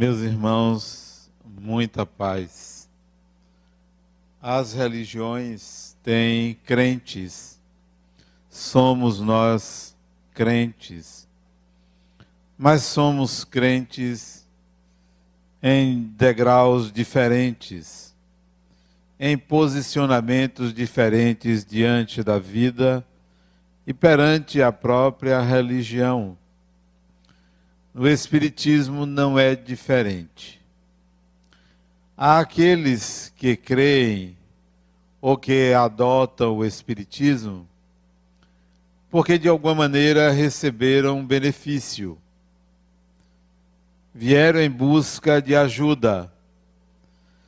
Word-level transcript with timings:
Meus 0.00 0.20
irmãos, 0.20 1.30
muita 1.44 2.06
paz. 2.06 2.88
As 4.40 4.72
religiões 4.72 5.94
têm 6.02 6.54
crentes, 6.64 7.60
somos 8.48 9.20
nós 9.20 9.94
crentes, 10.32 11.28
mas 12.56 12.80
somos 12.84 13.44
crentes 13.44 14.48
em 15.62 16.04
degraus 16.16 16.90
diferentes, 16.90 18.16
em 19.18 19.36
posicionamentos 19.36 20.72
diferentes 20.72 21.62
diante 21.62 22.24
da 22.24 22.38
vida 22.38 23.06
e 23.86 23.92
perante 23.92 24.62
a 24.62 24.72
própria 24.72 25.42
religião. 25.42 26.38
No 27.92 28.08
Espiritismo 28.08 29.04
não 29.04 29.38
é 29.38 29.54
diferente. 29.54 30.60
Há 32.16 32.38
aqueles 32.38 33.32
que 33.36 33.56
creem 33.56 34.36
ou 35.20 35.36
que 35.36 35.72
adotam 35.72 36.56
o 36.56 36.64
Espiritismo 36.64 37.66
porque 39.10 39.36
de 39.36 39.48
alguma 39.48 39.74
maneira 39.74 40.30
receberam 40.30 41.26
benefício, 41.26 42.16
vieram 44.14 44.60
em 44.60 44.70
busca 44.70 45.42
de 45.42 45.56
ajuda, 45.56 46.32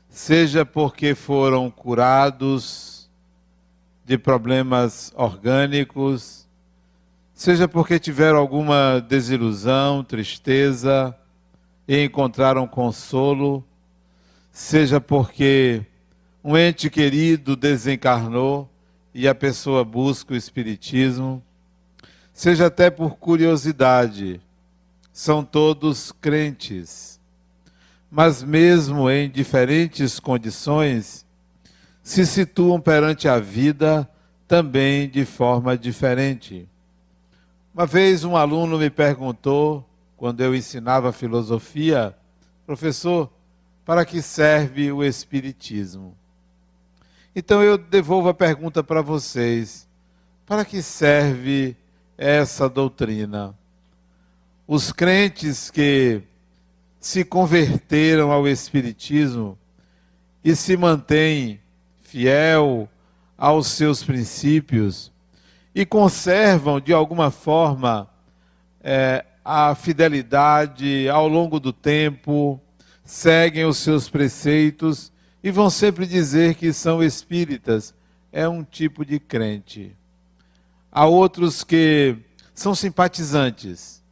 seja 0.09 0.67
porque 0.67 1.15
foram 1.15 1.71
curados 1.71 3.09
de 4.05 4.19
problemas 4.19 5.13
orgânicos, 5.15 6.42
seja 7.43 7.67
porque 7.67 7.99
tiveram 7.99 8.39
alguma 8.39 9.01
desilusão, 9.01 10.05
tristeza 10.05 11.13
e 11.89 12.05
encontraram 12.05 12.69
consolo, 12.69 13.65
seja 14.53 15.01
porque 15.01 15.85
um 16.45 16.57
ente 16.57 16.89
querido 16.89 17.57
desencarnou 17.57 18.71
e 19.13 19.27
a 19.27 19.35
pessoa 19.35 19.85
busca 19.85 20.35
o 20.35 20.37
Espiritismo, 20.37 21.43
seja 22.33 22.67
até 22.67 22.91
por 22.91 23.17
curiosidade, 23.17 24.41
são 25.13 25.45
todos 25.45 26.13
crentes. 26.13 27.19
Mas, 28.09 28.41
mesmo 28.41 29.11
em 29.11 29.29
diferentes 29.29 30.21
condições, 30.21 31.27
se 32.05 32.25
situam 32.25 32.81
perante 32.81 33.27
a 33.27 33.41
vida 33.41 34.09
também 34.47 35.09
de 35.09 35.25
forma 35.25 35.77
diferente. 35.77 36.69
Uma 37.75 37.87
vez 37.87 38.23
um 38.23 38.37
aluno 38.37 38.79
me 38.79 38.91
perguntou, 38.91 39.89
quando 40.17 40.43
eu 40.43 40.55
ensinava 40.55 41.11
filosofia, 41.11 42.15
professor, 42.67 43.33
para 43.83 44.05
que 44.05 44.21
serve 44.21 44.93
o 44.93 45.03
Espiritismo? 45.03 46.15
Então 47.35 47.63
eu 47.63 47.79
devolvo 47.79 48.29
a 48.29 48.35
pergunta 48.35 48.85
para 48.85 49.01
vocês: 49.01 49.89
para 50.45 50.65
que 50.65 50.83
serve 50.83 51.77
essa 52.19 52.69
doutrina? 52.69 53.57
Os 54.67 54.93
crentes 54.93 55.71
que 55.71 56.21
se 57.01 57.25
converteram 57.25 58.31
ao 58.31 58.47
Espiritismo 58.47 59.59
e 60.45 60.55
se 60.55 60.77
mantêm 60.77 61.61
fiel 62.01 62.89
aos 63.39 63.69
seus 63.69 64.05
princípios, 64.05 65.12
e 65.75 65.87
conservam, 65.87 66.81
de 66.81 66.93
alguma 66.93 67.31
forma, 67.31 68.09
é, 68.83 69.25
a 69.45 69.75
fidelidade 69.75 71.09
ao 71.09 71.27
longo 71.27 71.59
do 71.59 71.73
tempo, 71.73 72.61
seguem 73.05 73.65
os 73.65 73.79
seus 73.79 74.09
preceitos 74.09 75.11
e 75.43 75.51
vão 75.51 75.71
sempre 75.71 76.07
dizer 76.07 76.55
que 76.55 76.73
são 76.73 77.03
espíritas. 77.03 77.95
É 78.31 78.49
um 78.49 78.63
tipo 78.63 79.05
de 79.05 79.19
crente. 79.19 79.97
Há 80.91 81.07
outros 81.07 81.65
que 81.65 82.17
são 82.55 82.75
simpatizantes, 82.75 84.03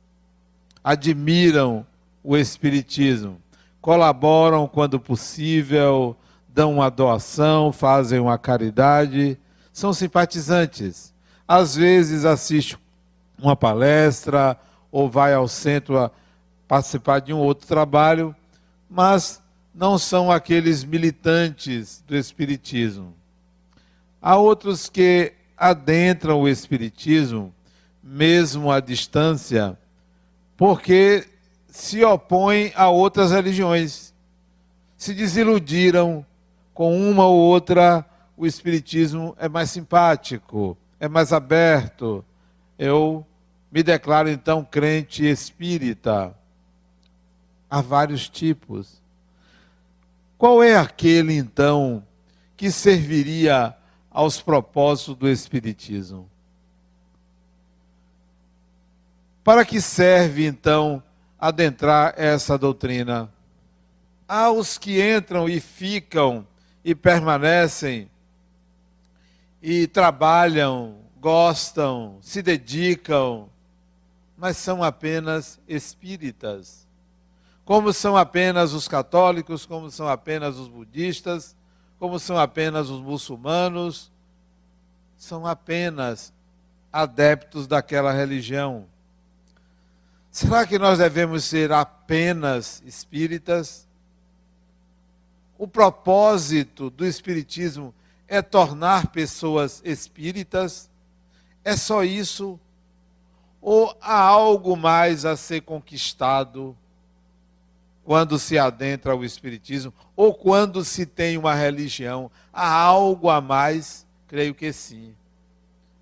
admiram 0.82 1.86
o 2.24 2.36
espiritismo, 2.36 3.40
colaboram 3.82 4.66
quando 4.66 4.98
possível, 4.98 6.16
dão 6.48 6.74
uma 6.74 6.90
doação, 6.90 7.70
fazem 7.70 8.18
uma 8.18 8.38
caridade, 8.38 9.38
são 9.72 9.92
simpatizantes 9.92 11.09
às 11.50 11.74
vezes 11.74 12.24
assiste 12.24 12.78
uma 13.36 13.56
palestra 13.56 14.56
ou 14.88 15.10
vai 15.10 15.34
ao 15.34 15.48
centro 15.48 15.98
a 15.98 16.08
participar 16.68 17.18
de 17.18 17.32
um 17.32 17.38
outro 17.38 17.66
trabalho, 17.66 18.36
mas 18.88 19.42
não 19.74 19.98
são 19.98 20.30
aqueles 20.30 20.84
militantes 20.84 22.04
do 22.06 22.16
Espiritismo. 22.16 23.12
Há 24.22 24.36
outros 24.36 24.88
que 24.88 25.32
adentram 25.56 26.40
o 26.40 26.48
Espiritismo, 26.48 27.52
mesmo 28.00 28.70
à 28.70 28.78
distância, 28.78 29.76
porque 30.56 31.26
se 31.66 32.04
opõem 32.04 32.70
a 32.76 32.88
outras 32.90 33.32
religiões. 33.32 34.14
Se 34.96 35.12
desiludiram 35.12 36.24
com 36.72 36.96
uma 37.10 37.26
ou 37.26 37.36
outra, 37.36 38.06
o 38.36 38.46
Espiritismo 38.46 39.34
é 39.36 39.48
mais 39.48 39.68
simpático 39.68 40.78
é 41.00 41.08
mais 41.08 41.32
aberto. 41.32 42.24
Eu 42.78 43.26
me 43.72 43.82
declaro 43.82 44.28
então 44.28 44.62
crente 44.62 45.24
espírita. 45.24 46.36
Há 47.68 47.80
vários 47.80 48.28
tipos. 48.28 49.00
Qual 50.36 50.62
é 50.62 50.76
aquele 50.76 51.34
então 51.34 52.04
que 52.56 52.70
serviria 52.70 53.76
aos 54.10 54.40
propósitos 54.40 55.16
do 55.16 55.28
Espiritismo? 55.28 56.28
Para 59.42 59.64
que 59.64 59.80
serve 59.80 60.46
então 60.46 61.02
adentrar 61.38 62.14
essa 62.16 62.58
doutrina? 62.58 63.32
Há 64.28 64.50
os 64.50 64.78
que 64.78 65.00
entram 65.00 65.48
e 65.48 65.60
ficam 65.60 66.46
e 66.84 66.94
permanecem 66.94 68.10
e 69.62 69.87
trabalham, 69.87 70.98
gostam, 71.21 72.19
se 72.22 72.43
dedicam, 72.43 73.48
mas 74.37 74.56
são 74.56 74.82
apenas 74.82 75.60
espíritas. 75.69 76.87
Como 77.65 77.93
são 77.93 78.16
apenas 78.16 78.72
os 78.72 78.88
católicos, 78.88 79.66
como 79.66 79.91
são 79.91 80.09
apenas 80.09 80.56
os 80.56 80.66
budistas, 80.66 81.54
como 81.98 82.19
são 82.19 82.38
apenas 82.38 82.88
os 82.88 83.00
muçulmanos, 83.03 84.10
são 85.16 85.47
apenas 85.47 86.32
adeptos 86.91 87.66
daquela 87.66 88.10
religião. 88.10 88.87
Será 90.31 90.66
que 90.66 90.78
nós 90.78 90.98
devemos 90.98 91.44
ser 91.44 91.71
apenas 91.72 92.82
espíritas? 92.87 93.87
O 95.59 95.69
propósito 95.69 96.88
do 96.88 97.04
Espiritismo 97.04 97.94
é 98.30 98.41
tornar 98.41 99.08
pessoas 99.08 99.82
espíritas? 99.84 100.88
É 101.64 101.76
só 101.76 102.04
isso? 102.04 102.60
Ou 103.60 103.94
há 104.00 104.18
algo 104.18 104.76
mais 104.76 105.24
a 105.24 105.36
ser 105.36 105.62
conquistado 105.62 106.76
quando 108.04 108.38
se 108.38 108.56
adentra 108.56 109.10
ao 109.10 109.24
Espiritismo? 109.24 109.92
Ou 110.14 110.32
quando 110.32 110.84
se 110.84 111.04
tem 111.04 111.36
uma 111.36 111.54
religião? 111.54 112.30
Há 112.52 112.72
algo 112.72 113.28
a 113.28 113.41
mais? 113.41 114.06
Creio 114.28 114.54
que 114.54 114.72
sim. 114.72 115.12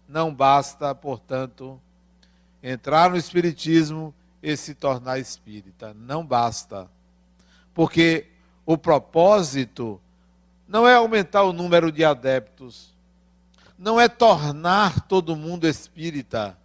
Não 0.06 0.32
basta, 0.32 0.94
portanto, 0.94 1.80
entrar 2.62 3.08
no 3.08 3.16
Espiritismo 3.16 4.14
e 4.42 4.54
se 4.54 4.74
tornar 4.74 5.18
espírita. 5.18 5.94
Não 5.94 6.24
basta. 6.24 6.90
Porque 7.72 8.26
o 8.66 8.76
propósito 8.76 9.98
não 10.68 10.86
é 10.86 10.94
aumentar 10.94 11.44
o 11.44 11.52
número 11.52 11.90
de 11.90 12.04
adeptos, 12.04 12.94
não 13.78 13.98
é 13.98 14.06
tornar 14.06 15.08
todo 15.08 15.34
mundo 15.34 15.66
espírita. 15.66 16.58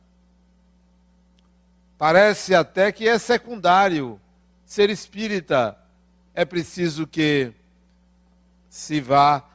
Parece 1.98 2.54
até 2.54 2.92
que 2.92 3.08
é 3.08 3.18
secundário 3.18 4.20
ser 4.66 4.90
espírita. 4.90 5.78
É 6.36 6.44
preciso 6.44 7.08
que 7.08 7.54
se 8.68 9.00
vá 9.00 9.48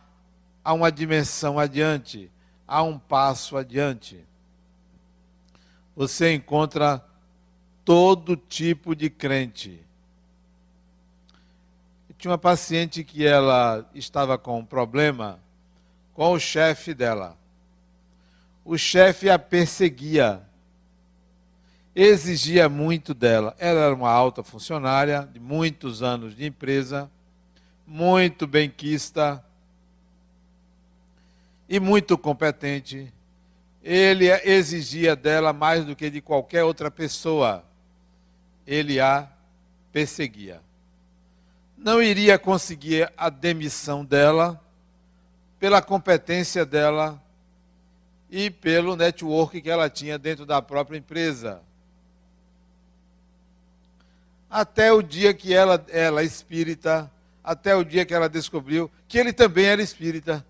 a 0.64 0.72
uma 0.72 0.90
dimensão 0.90 1.58
adiante, 1.58 2.30
a 2.66 2.82
um 2.82 2.98
passo 2.98 3.56
adiante. 3.56 4.24
Você 5.94 6.32
encontra 6.32 7.04
todo 7.84 8.36
tipo 8.36 8.94
de 8.94 9.10
crente 9.10 9.87
tinha 12.18 12.32
uma 12.32 12.38
paciente 12.38 13.04
que 13.04 13.24
ela 13.24 13.88
estava 13.94 14.36
com 14.36 14.58
um 14.58 14.64
problema 14.64 15.38
com 16.12 16.32
o 16.32 16.40
chefe 16.40 16.92
dela. 16.92 17.38
O 18.64 18.76
chefe 18.76 19.30
a 19.30 19.38
perseguia. 19.38 20.42
exigia 21.94 22.68
muito 22.68 23.14
dela. 23.14 23.54
Ela 23.56 23.82
era 23.82 23.94
uma 23.94 24.10
alta 24.10 24.42
funcionária, 24.42 25.28
de 25.32 25.38
muitos 25.38 26.02
anos 26.02 26.34
de 26.34 26.44
empresa, 26.44 27.08
muito 27.86 28.48
benquista 28.48 29.42
e 31.68 31.78
muito 31.78 32.18
competente. 32.18 33.12
Ele 33.80 34.26
exigia 34.28 35.14
dela 35.14 35.52
mais 35.52 35.84
do 35.84 35.94
que 35.94 36.10
de 36.10 36.20
qualquer 36.20 36.64
outra 36.64 36.90
pessoa. 36.90 37.64
Ele 38.66 38.98
a 38.98 39.28
perseguia. 39.92 40.67
Não 41.78 42.02
iria 42.02 42.38
conseguir 42.38 43.10
a 43.16 43.30
demissão 43.30 44.04
dela 44.04 44.60
pela 45.58 45.80
competência 45.80 46.66
dela 46.66 47.22
e 48.30 48.50
pelo 48.50 48.94
network 48.94 49.60
que 49.62 49.70
ela 49.70 49.88
tinha 49.88 50.18
dentro 50.18 50.44
da 50.44 50.60
própria 50.60 50.98
empresa 50.98 51.62
até 54.50 54.92
o 54.92 55.02
dia 55.02 55.34
que 55.34 55.52
ela, 55.52 55.84
ela 55.88 56.22
espírita, 56.22 57.10
até 57.42 57.74
o 57.74 57.84
dia 57.84 58.04
que 58.04 58.14
ela 58.14 58.28
descobriu 58.28 58.90
que 59.06 59.18
ele 59.18 59.32
também 59.32 59.66
era 59.66 59.82
espírita. 59.82 60.44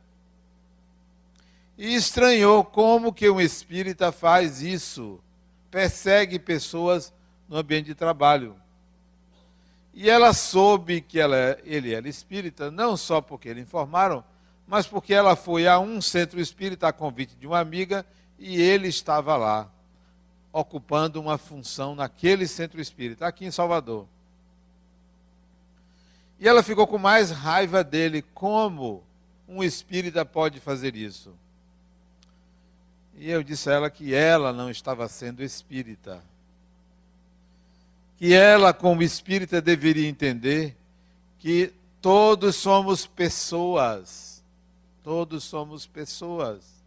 E 1.77 1.95
estranhou 1.95 2.65
como 2.65 3.13
que 3.13 3.29
um 3.31 3.41
espírita 3.41 4.11
faz 4.11 4.63
isso, 4.63 5.21
persegue 5.71 6.39
pessoas 6.39 7.13
no 7.49 7.57
ambiente 7.57 7.87
de 7.87 7.95
trabalho. 7.95 8.57
E 10.01 10.09
ela 10.09 10.33
soube 10.33 11.01
que 11.01 11.19
ela, 11.19 11.59
ele 11.65 11.93
era 11.93 12.09
espírita, 12.09 12.71
não 12.71 12.97
só 12.97 13.21
porque 13.21 13.53
lhe 13.53 13.63
informaram, 13.63 14.23
mas 14.65 14.87
porque 14.87 15.13
ela 15.13 15.35
foi 15.35 15.67
a 15.67 15.81
um 15.81 16.01
centro 16.01 16.39
espírita 16.39 16.87
a 16.87 16.93
convite 16.93 17.35
de 17.35 17.49
uma 17.49 17.59
amiga 17.59 18.07
e 18.39 18.63
ele 18.63 18.87
estava 18.87 19.37
lá 19.37 19.69
ocupando 20.53 21.21
uma 21.21 21.37
função 21.37 21.97
naquele 21.97 22.47
centro 22.47 22.81
espírita, 22.81 23.27
aqui 23.27 23.45
em 23.45 23.51
Salvador. 23.51 24.07
E 26.39 26.47
ela 26.47 26.63
ficou 26.63 26.87
com 26.87 26.97
mais 26.97 27.33
raiva 27.33 27.83
dele. 27.83 28.23
Como 28.23 29.03
um 29.49 29.65
espírita 29.65 30.25
pode 30.25 30.61
fazer 30.61 30.95
isso? 30.95 31.35
E 33.17 33.29
eu 33.29 33.43
disse 33.43 33.69
a 33.69 33.73
ela 33.73 33.91
que 33.91 34.15
ela 34.15 34.53
não 34.53 34.71
estava 34.71 35.09
sendo 35.09 35.43
espírita. 35.43 36.23
Que 38.19 38.35
ela, 38.35 38.75
como 38.75 39.03
espírita, 39.03 39.61
deveria 39.61 40.09
entender 40.09 40.77
que 41.39 41.73
todos 42.01 42.57
somos 42.57 43.07
pessoas. 43.07 44.43
Todos 45.03 45.45
somos 45.45 45.87
pessoas. 45.87 46.79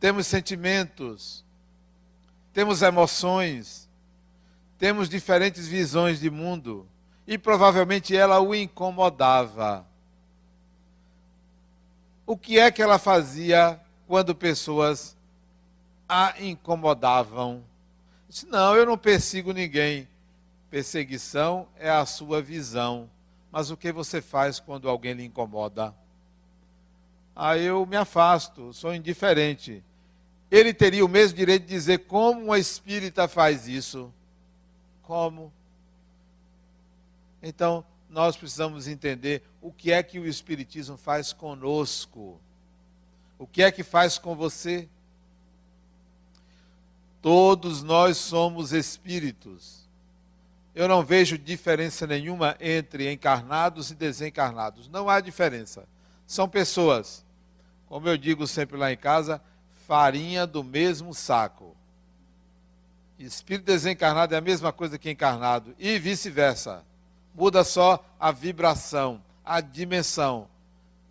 Temos 0.00 0.26
sentimentos, 0.26 1.44
temos 2.52 2.82
emoções, 2.82 3.88
temos 4.78 5.08
diferentes 5.08 5.66
visões 5.66 6.20
de 6.20 6.30
mundo, 6.30 6.86
e 7.26 7.38
provavelmente 7.38 8.14
ela 8.14 8.40
o 8.40 8.54
incomodava. 8.54 9.86
O 12.26 12.36
que 12.36 12.58
é 12.58 12.70
que 12.70 12.82
ela 12.82 12.98
fazia 12.98 13.80
quando 14.06 14.34
pessoas 14.34 15.16
a 16.08 16.34
incomodavam? 16.40 17.62
Disse, 18.28 18.46
não, 18.46 18.74
eu 18.74 18.84
não 18.84 18.98
persigo 18.98 19.52
ninguém. 19.52 20.06
Perseguição 20.70 21.68
é 21.78 21.90
a 21.90 22.04
sua 22.06 22.42
visão. 22.42 23.10
Mas 23.50 23.70
o 23.70 23.76
que 23.76 23.92
você 23.92 24.20
faz 24.20 24.60
quando 24.60 24.88
alguém 24.88 25.14
lhe 25.14 25.24
incomoda? 25.24 25.94
Aí 27.34 27.64
eu 27.64 27.84
me 27.86 27.96
afasto, 27.96 28.72
sou 28.72 28.94
indiferente 28.94 29.82
ele 30.50 30.72
teria 30.72 31.04
o 31.04 31.08
mesmo 31.08 31.36
direito 31.36 31.62
de 31.62 31.68
dizer 31.68 32.06
como 32.06 32.44
uma 32.44 32.58
espírita 32.58 33.26
faz 33.26 33.66
isso. 33.66 34.12
Como? 35.02 35.52
Então, 37.42 37.84
nós 38.08 38.36
precisamos 38.36 38.86
entender 38.86 39.42
o 39.60 39.72
que 39.72 39.92
é 39.92 40.02
que 40.02 40.18
o 40.18 40.26
Espiritismo 40.26 40.96
faz 40.96 41.32
conosco. 41.32 42.40
O 43.38 43.46
que 43.46 43.62
é 43.62 43.70
que 43.70 43.82
faz 43.82 44.18
com 44.18 44.34
você? 44.34 44.88
Todos 47.20 47.82
nós 47.82 48.16
somos 48.16 48.72
espíritos. 48.72 49.85
Eu 50.76 50.86
não 50.86 51.02
vejo 51.02 51.38
diferença 51.38 52.06
nenhuma 52.06 52.54
entre 52.60 53.10
encarnados 53.10 53.90
e 53.90 53.94
desencarnados. 53.94 54.90
Não 54.90 55.08
há 55.08 55.20
diferença. 55.20 55.88
São 56.26 56.46
pessoas. 56.46 57.24
Como 57.88 58.06
eu 58.06 58.18
digo 58.18 58.46
sempre 58.46 58.76
lá 58.76 58.92
em 58.92 58.96
casa, 58.96 59.40
farinha 59.88 60.46
do 60.46 60.62
mesmo 60.62 61.14
saco. 61.14 61.74
Espírito 63.18 63.64
desencarnado 63.64 64.34
é 64.34 64.38
a 64.38 64.42
mesma 64.42 64.70
coisa 64.70 64.98
que 64.98 65.10
encarnado, 65.10 65.74
e 65.78 65.98
vice-versa. 65.98 66.84
Muda 67.34 67.64
só 67.64 68.04
a 68.20 68.30
vibração, 68.30 69.22
a 69.42 69.62
dimensão, 69.62 70.46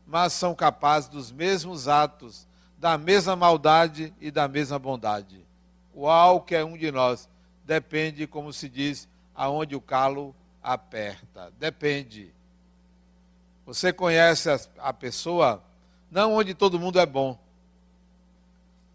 mas 0.06 0.34
são 0.34 0.54
capazes 0.54 1.10
dos 1.10 1.32
mesmos 1.32 1.88
atos, 1.88 2.48
da 2.78 3.00
mesma 3.00 3.36
maldade 3.36 4.14
e 4.22 4.30
da 4.30 4.48
mesma 4.48 4.78
bondade. 4.78 5.44
Qualquer 5.92 6.64
um 6.64 6.78
de 6.78 6.92
nós 6.92 7.28
depende, 7.66 8.28
como 8.28 8.54
se 8.54 8.70
diz, 8.70 9.08
aonde 9.36 9.76
o 9.76 9.82
calo 9.82 10.36
aperta. 10.64 11.52
Depende. 11.60 12.34
Você 13.66 13.92
conhece 13.92 14.50
a 14.78 14.94
pessoa 14.94 15.64
não 16.10 16.34
onde 16.36 16.54
todo 16.54 16.80
mundo 16.80 17.00
é 17.00 17.06
bom, 17.06 17.38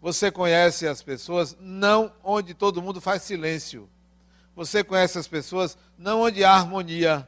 você 0.01 0.31
conhece 0.31 0.87
as 0.87 1.03
pessoas 1.03 1.55
não 1.59 2.11
onde 2.23 2.55
todo 2.55 2.81
mundo 2.81 2.99
faz 2.99 3.21
silêncio. 3.21 3.87
Você 4.55 4.83
conhece 4.83 5.19
as 5.19 5.27
pessoas 5.27 5.77
não 5.95 6.21
onde 6.21 6.43
há 6.43 6.53
harmonia. 6.53 7.27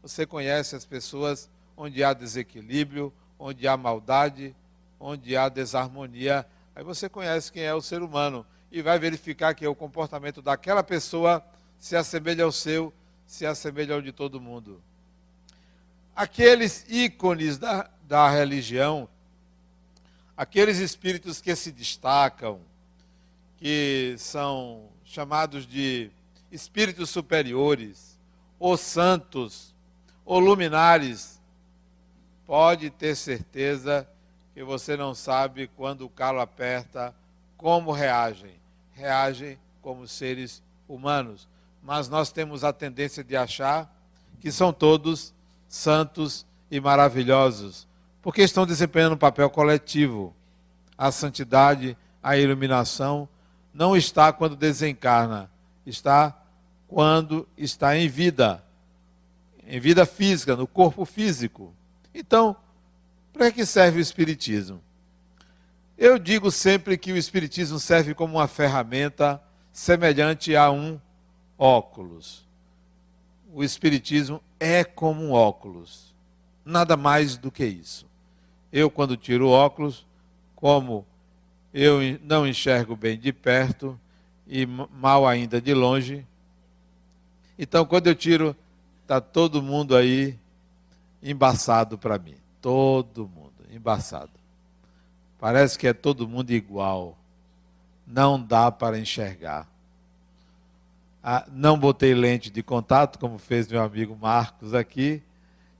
Você 0.00 0.24
conhece 0.24 0.74
as 0.74 0.86
pessoas 0.86 1.50
onde 1.76 2.02
há 2.02 2.14
desequilíbrio, 2.14 3.12
onde 3.38 3.68
há 3.68 3.76
maldade, 3.76 4.56
onde 4.98 5.36
há 5.36 5.50
desarmonia. 5.50 6.46
Aí 6.74 6.82
você 6.82 7.06
conhece 7.06 7.52
quem 7.52 7.64
é 7.64 7.74
o 7.74 7.82
ser 7.82 8.00
humano 8.00 8.46
e 8.72 8.80
vai 8.80 8.98
verificar 8.98 9.54
que 9.54 9.66
o 9.66 9.74
comportamento 9.74 10.40
daquela 10.40 10.82
pessoa 10.82 11.44
se 11.78 11.96
assemelha 11.96 12.44
ao 12.44 12.52
seu, 12.52 12.92
se 13.26 13.46
assemelha 13.46 13.94
ao 13.94 14.02
de 14.02 14.12
todo 14.12 14.40
mundo. 14.40 14.82
Aqueles 16.14 16.84
ícones 16.88 17.58
da, 17.58 17.90
da 18.06 18.28
religião 18.30 19.08
aqueles 20.36 20.78
espíritos 20.78 21.40
que 21.40 21.56
se 21.56 21.72
destacam, 21.72 22.60
que 23.56 24.14
são 24.18 24.88
chamados 25.04 25.66
de 25.66 26.10
espíritos 26.52 27.08
superiores, 27.08 28.18
ou 28.58 28.76
santos, 28.76 29.74
ou 30.24 30.38
luminares, 30.38 31.40
pode 32.44 32.90
ter 32.90 33.16
certeza 33.16 34.06
que 34.52 34.62
você 34.62 34.96
não 34.96 35.14
sabe 35.14 35.68
quando 35.68 36.02
o 36.02 36.08
calo 36.08 36.40
aperta 36.40 37.14
como 37.56 37.92
reagem. 37.92 38.54
Reagem 38.92 39.58
como 39.82 40.06
seres 40.06 40.62
humanos. 40.88 41.48
Mas 41.86 42.08
nós 42.08 42.30
temos 42.30 42.64
a 42.64 42.72
tendência 42.72 43.24
de 43.24 43.36
achar 43.36 43.90
que 44.40 44.52
são 44.52 44.72
todos 44.72 45.32
santos 45.68 46.44
e 46.70 46.80
maravilhosos 46.80 47.86
porque 48.26 48.42
estão 48.42 48.66
desempenhando 48.66 49.14
um 49.14 49.18
papel 49.18 49.48
coletivo. 49.48 50.34
A 50.98 51.12
santidade, 51.12 51.96
a 52.20 52.36
iluminação, 52.36 53.28
não 53.72 53.96
está 53.96 54.32
quando 54.32 54.56
desencarna, 54.56 55.48
está 55.86 56.36
quando 56.88 57.48
está 57.56 57.96
em 57.96 58.08
vida, 58.08 58.64
em 59.64 59.78
vida 59.78 60.04
física, 60.04 60.56
no 60.56 60.66
corpo 60.66 61.04
físico. 61.04 61.72
Então, 62.12 62.56
para 63.32 63.52
que 63.52 63.64
serve 63.64 64.00
o 64.00 64.02
Espiritismo? 64.02 64.82
Eu 65.96 66.18
digo 66.18 66.50
sempre 66.50 66.98
que 66.98 67.12
o 67.12 67.16
Espiritismo 67.16 67.78
serve 67.78 68.12
como 68.12 68.38
uma 68.38 68.48
ferramenta 68.48 69.40
semelhante 69.70 70.56
a 70.56 70.68
um 70.68 71.00
óculos. 71.58 72.46
O 73.52 73.62
Espiritismo 73.62 74.40
é 74.58 74.84
como 74.84 75.22
um 75.22 75.32
óculos, 75.32 76.14
nada 76.64 76.96
mais 76.96 77.36
do 77.36 77.50
que 77.50 77.64
isso. 77.64 78.06
Eu, 78.72 78.90
quando 78.90 79.16
tiro 79.16 79.46
o 79.46 79.50
óculos, 79.50 80.06
como 80.54 81.06
eu 81.72 82.00
não 82.22 82.46
enxergo 82.46 82.96
bem 82.96 83.18
de 83.18 83.32
perto 83.32 83.98
e 84.46 84.66
mal 84.66 85.26
ainda 85.26 85.60
de 85.60 85.72
longe, 85.72 86.26
então 87.58 87.86
quando 87.86 88.08
eu 88.08 88.14
tiro, 88.14 88.54
está 89.02 89.20
todo 89.20 89.62
mundo 89.62 89.96
aí 89.96 90.38
embaçado 91.22 91.96
para 91.96 92.18
mim. 92.18 92.36
Todo 92.60 93.28
mundo 93.28 93.52
embaçado. 93.70 94.30
Parece 95.38 95.78
que 95.78 95.86
é 95.86 95.92
todo 95.92 96.28
mundo 96.28 96.50
igual. 96.50 97.16
Não 98.06 98.40
dá 98.40 98.70
para 98.70 98.98
enxergar. 98.98 99.68
Ah, 101.28 101.44
não 101.50 101.76
botei 101.76 102.14
lente 102.14 102.50
de 102.50 102.62
contato, 102.62 103.18
como 103.18 103.36
fez 103.36 103.66
meu 103.66 103.82
amigo 103.82 104.16
Marcos 104.16 104.72
aqui 104.72 105.20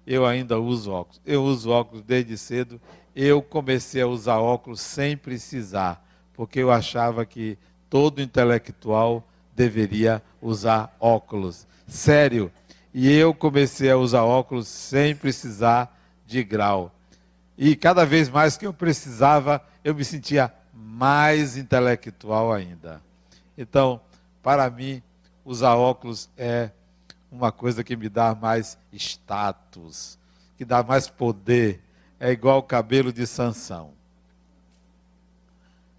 eu 0.07 0.25
ainda 0.25 0.59
uso 0.59 0.93
óculos. 0.93 1.21
Eu 1.27 1.43
uso 1.43 1.71
óculos 1.71 2.05
desde 2.05 2.39
cedo. 2.39 2.81
Eu 3.15 3.43
comecei 3.43 4.01
a 4.01 4.07
usar 4.07 4.39
óculos 4.39 4.81
sem 4.81 5.17
precisar, 5.17 6.05
porque 6.33 6.61
eu 6.61 6.71
achava 6.71 7.27
que 7.27 7.59
todo 7.91 8.23
intelectual 8.23 9.27
deveria 9.55 10.23
usar 10.41 10.95
óculos. 11.01 11.67
Sério. 11.89 12.53
E 12.95 13.11
eu 13.13 13.35
comecei 13.35 13.91
a 13.91 13.97
usar 13.97 14.23
óculos 14.23 14.69
sem 14.69 15.15
precisar 15.15 15.99
de 16.25 16.45
grau. 16.45 16.93
E 17.59 17.75
cada 17.75 18.05
vez 18.07 18.29
mais 18.29 18.57
que 18.57 18.67
eu 18.67 18.73
precisava, 18.73 19.63
eu 19.83 19.95
me 19.95 20.05
sentia 20.05 20.53
mais 20.73 21.57
intelectual 21.57 22.53
ainda. 22.53 23.03
Então, 23.57 24.01
para 24.43 24.71
mim, 24.71 25.03
usar 25.47 25.77
óculos 25.77 26.29
é 26.37 26.71
uma 27.31 27.53
coisa 27.53 27.85
que 27.85 27.97
me 27.97 28.09
dá 28.09 28.35
mais 28.35 28.77
status, 28.93 30.19
que 30.59 30.65
dá 30.65 30.83
mais 30.83 31.09
poder. 31.09 31.81
É 32.19 32.33
igual 32.33 32.59
o 32.59 32.63
cabelo 32.63 33.13
de 33.13 33.27
Sansão. 33.27 33.93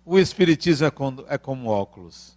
O 0.06 0.20
Espiritismo 0.20 0.86
é 0.86 0.92
como, 0.92 1.26
é 1.30 1.38
como 1.38 1.70
óculos. 1.70 2.36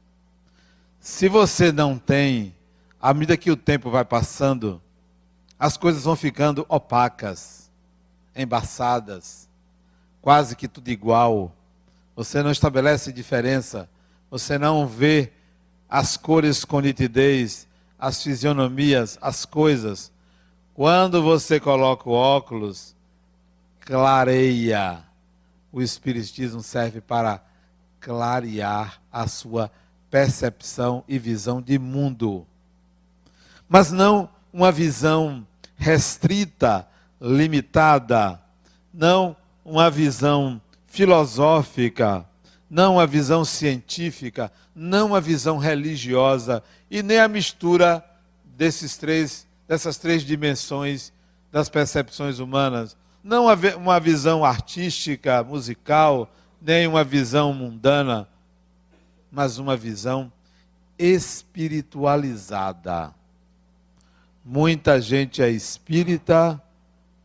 Se 1.00 1.28
você 1.28 1.72
não 1.72 1.98
tem, 1.98 2.54
à 3.00 3.12
medida 3.12 3.36
que 3.36 3.50
o 3.50 3.56
tempo 3.56 3.90
vai 3.90 4.04
passando, 4.04 4.80
as 5.58 5.76
coisas 5.76 6.04
vão 6.04 6.14
ficando 6.14 6.64
opacas, 6.68 7.70
embaçadas, 8.36 9.48
quase 10.22 10.54
que 10.54 10.68
tudo 10.68 10.88
igual. 10.88 11.52
Você 12.14 12.42
não 12.42 12.50
estabelece 12.50 13.12
diferença, 13.12 13.88
você 14.30 14.58
não 14.58 14.86
vê 14.86 15.32
as 15.90 16.16
cores 16.16 16.64
com 16.64 16.78
nitidez, 16.80 17.66
as 17.98 18.22
fisionomias, 18.22 19.18
as 19.20 19.44
coisas. 19.44 20.12
Quando 20.72 21.20
você 21.20 21.58
coloca 21.58 22.08
o 22.08 22.12
óculos, 22.12 22.94
clareia. 23.80 25.02
O 25.72 25.82
Espiritismo 25.82 26.62
serve 26.62 27.00
para 27.00 27.42
clarear 27.98 29.00
a 29.12 29.26
sua 29.26 29.70
percepção 30.08 31.02
e 31.08 31.18
visão 31.18 31.60
de 31.60 31.78
mundo. 31.78 32.46
Mas 33.68 33.90
não 33.90 34.28
uma 34.52 34.70
visão 34.72 35.46
restrita, 35.76 36.88
limitada, 37.20 38.40
não 38.92 39.36
uma 39.64 39.90
visão 39.90 40.60
filosófica, 40.86 42.26
não 42.70 42.94
uma 42.94 43.06
visão 43.06 43.44
científica, 43.44 44.50
não 44.74 45.08
uma 45.08 45.20
visão 45.20 45.58
religiosa 45.58 46.62
e 46.88 47.02
nem 47.02 47.18
a 47.18 47.26
mistura 47.26 48.04
desses 48.44 48.96
três, 48.96 49.44
dessas 49.66 49.98
três 49.98 50.22
dimensões 50.22 51.12
das 51.50 51.68
percepções 51.68 52.38
humanas. 52.38 52.96
Não 53.24 53.46
uma 53.76 53.98
visão 53.98 54.44
artística, 54.44 55.42
musical, 55.42 56.32
nem 56.62 56.86
uma 56.86 57.02
visão 57.02 57.52
mundana, 57.52 58.28
mas 59.32 59.58
uma 59.58 59.76
visão 59.76 60.32
espiritualizada. 60.98 63.12
Muita 64.44 65.00
gente 65.00 65.42
é 65.42 65.50
espírita, 65.50 66.62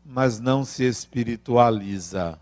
mas 0.04 0.40
não 0.40 0.64
se 0.64 0.82
espiritualiza. 0.84 2.36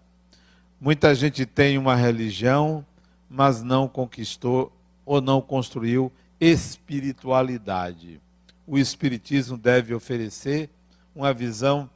Muita 0.80 1.14
gente 1.14 1.44
tem 1.46 1.78
uma 1.78 1.94
religião, 1.94 2.84
mas 3.28 3.62
não 3.62 3.88
conquistou 3.88 4.72
ou 5.04 5.20
não 5.20 5.40
construiu 5.40 6.12
espiritualidade. 6.40 8.20
O 8.66 8.78
Espiritismo 8.78 9.56
deve 9.56 9.94
oferecer 9.94 10.70
uma 11.14 11.32
visão 11.32 11.88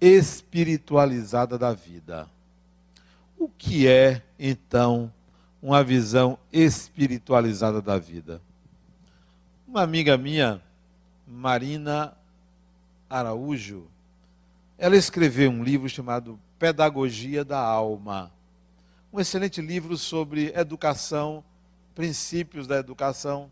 espiritualizada 0.00 1.58
da 1.58 1.72
vida. 1.72 2.28
O 3.38 3.48
que 3.48 3.86
é, 3.86 4.22
então, 4.38 5.12
uma 5.62 5.82
visão 5.82 6.38
espiritualizada 6.52 7.82
da 7.82 7.98
vida. 7.98 8.40
Uma 9.66 9.82
amiga 9.82 10.16
minha, 10.16 10.62
Marina 11.26 12.16
Araújo, 13.10 13.86
ela 14.76 14.96
escreveu 14.96 15.50
um 15.50 15.62
livro 15.62 15.88
chamado 15.88 16.38
Pedagogia 16.58 17.44
da 17.44 17.58
Alma. 17.58 18.32
Um 19.10 19.20
excelente 19.20 19.62
livro 19.62 19.96
sobre 19.96 20.52
educação, 20.54 21.42
princípios 21.94 22.66
da 22.66 22.76
educação. 22.76 23.50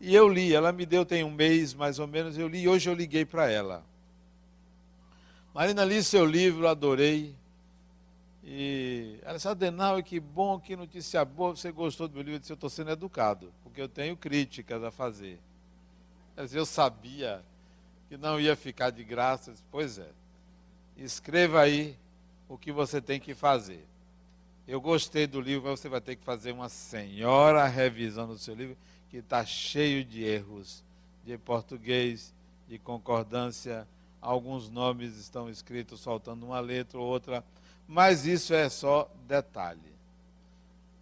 E 0.00 0.14
eu 0.14 0.28
li, 0.28 0.54
ela 0.54 0.70
me 0.70 0.86
deu 0.86 1.04
tem 1.04 1.24
um 1.24 1.30
mês 1.32 1.74
mais 1.74 1.98
ou 1.98 2.06
menos, 2.06 2.38
eu 2.38 2.46
li 2.46 2.62
e 2.62 2.68
hoje 2.68 2.88
eu 2.88 2.94
liguei 2.94 3.24
para 3.24 3.50
ela. 3.50 3.84
Marina, 5.52 5.84
li 5.84 6.02
seu 6.02 6.24
livro, 6.24 6.68
adorei. 6.68 7.34
E 8.44 9.18
ela 9.22 9.34
disse, 9.34 9.48
Adenal, 9.48 10.00
que 10.02 10.20
bom, 10.20 10.60
que 10.60 10.76
notícia 10.76 11.24
boa, 11.24 11.56
você 11.56 11.72
gostou 11.72 12.06
do 12.06 12.14
meu 12.14 12.22
livro? 12.22 12.36
Eu 12.36 12.40
disse, 12.40 12.52
eu 12.52 12.56
estou 12.56 12.70
sendo 12.70 12.90
educado, 12.90 13.52
porque 13.64 13.80
eu 13.80 13.88
tenho 13.88 14.16
críticas 14.16 14.84
a 14.84 14.92
fazer. 14.92 15.40
Ela 16.36 16.46
disse, 16.46 16.58
eu 16.58 16.66
sabia 16.66 17.42
que 18.08 18.16
não 18.16 18.38
ia 18.38 18.54
ficar 18.54 18.90
de 18.90 19.02
graça. 19.02 19.50
Eu 19.50 19.54
disse, 19.54 19.64
pois 19.70 19.98
é, 19.98 20.10
escreva 20.96 21.62
aí 21.62 21.96
o 22.48 22.56
que 22.56 22.70
você 22.70 23.00
tem 23.00 23.18
que 23.18 23.34
fazer. 23.34 23.84
Eu 24.66 24.80
gostei 24.80 25.26
do 25.26 25.40
livro, 25.40 25.68
mas 25.68 25.80
você 25.80 25.88
vai 25.88 26.00
ter 26.00 26.16
que 26.16 26.24
fazer 26.24 26.52
uma 26.52 26.68
senhora 26.68 27.66
revisão 27.66 28.26
do 28.26 28.38
seu 28.38 28.54
livro, 28.54 28.76
que 29.10 29.18
está 29.18 29.44
cheio 29.44 30.04
de 30.04 30.24
erros 30.24 30.82
de 31.24 31.36
português, 31.38 32.32
de 32.68 32.78
concordância. 32.78 33.86
Alguns 34.20 34.70
nomes 34.70 35.16
estão 35.16 35.50
escritos 35.50 36.02
faltando 36.02 36.46
uma 36.46 36.60
letra 36.60 36.98
ou 36.98 37.06
outra 37.06 37.44
mas 37.86 38.26
isso 38.26 38.54
é 38.54 38.68
só 38.68 39.10
detalhe. 39.26 39.94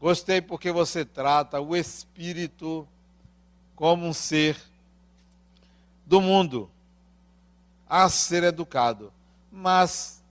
Gostei 0.00 0.40
porque 0.40 0.72
você 0.72 1.04
trata 1.04 1.60
o 1.60 1.76
espírito 1.76 2.86
como 3.76 4.06
um 4.06 4.12
ser 4.12 4.60
do 6.04 6.20
mundo 6.20 6.68
a 7.88 8.08
ser 8.08 8.42
educado. 8.42 9.12
Mas 9.50 10.21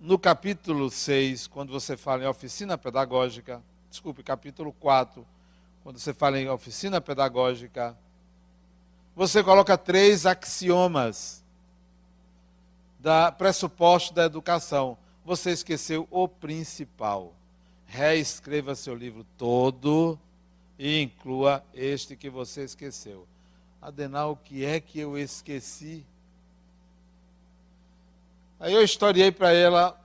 no 0.00 0.18
capítulo 0.18 0.90
6, 0.90 1.46
quando 1.46 1.70
você 1.70 1.96
fala 1.96 2.24
em 2.24 2.26
oficina 2.26 2.78
pedagógica, 2.78 3.62
desculpe, 3.90 4.22
capítulo 4.22 4.72
4, 4.72 5.26
quando 5.84 5.98
você 5.98 6.14
fala 6.14 6.40
em 6.40 6.48
oficina 6.48 7.00
pedagógica, 7.00 7.96
você 9.14 9.44
coloca 9.44 9.76
três 9.76 10.24
axiomas 10.24 11.44
da 12.98 13.30
pressuposto 13.30 14.14
da 14.14 14.24
educação 14.24 14.96
você 15.24 15.50
esqueceu 15.50 16.08
o 16.10 16.26
principal. 16.26 17.32
Reescreva 17.86 18.74
seu 18.74 18.94
livro 18.94 19.24
todo 19.36 20.18
e 20.78 21.00
inclua 21.00 21.64
este 21.74 22.16
que 22.16 22.30
você 22.30 22.64
esqueceu. 22.64 23.26
Adenal, 23.80 24.32
o 24.32 24.36
que 24.36 24.64
é 24.64 24.80
que 24.80 24.98
eu 24.98 25.18
esqueci? 25.18 26.04
Aí 28.60 28.74
eu 28.74 28.84
historiei 28.84 29.32
para 29.32 29.52
ela 29.54 29.98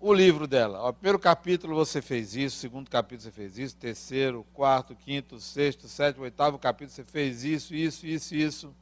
o 0.00 0.14
livro 0.14 0.46
dela. 0.46 0.88
O 0.88 0.94
primeiro 0.94 1.18
capítulo 1.18 1.74
você 1.74 2.00
fez 2.00 2.34
isso, 2.34 2.56
segundo 2.56 2.88
capítulo 2.88 3.20
você 3.20 3.30
fez 3.30 3.58
isso, 3.58 3.76
terceiro, 3.76 4.46
quarto, 4.54 4.96
quinto, 4.96 5.38
sexto, 5.38 5.86
sétimo, 5.86 6.24
oitavo 6.24 6.58
capítulo 6.58 6.90
você 6.90 7.04
fez 7.04 7.44
isso, 7.44 7.74
isso, 7.74 8.06
isso, 8.06 8.34
isso. 8.34 8.74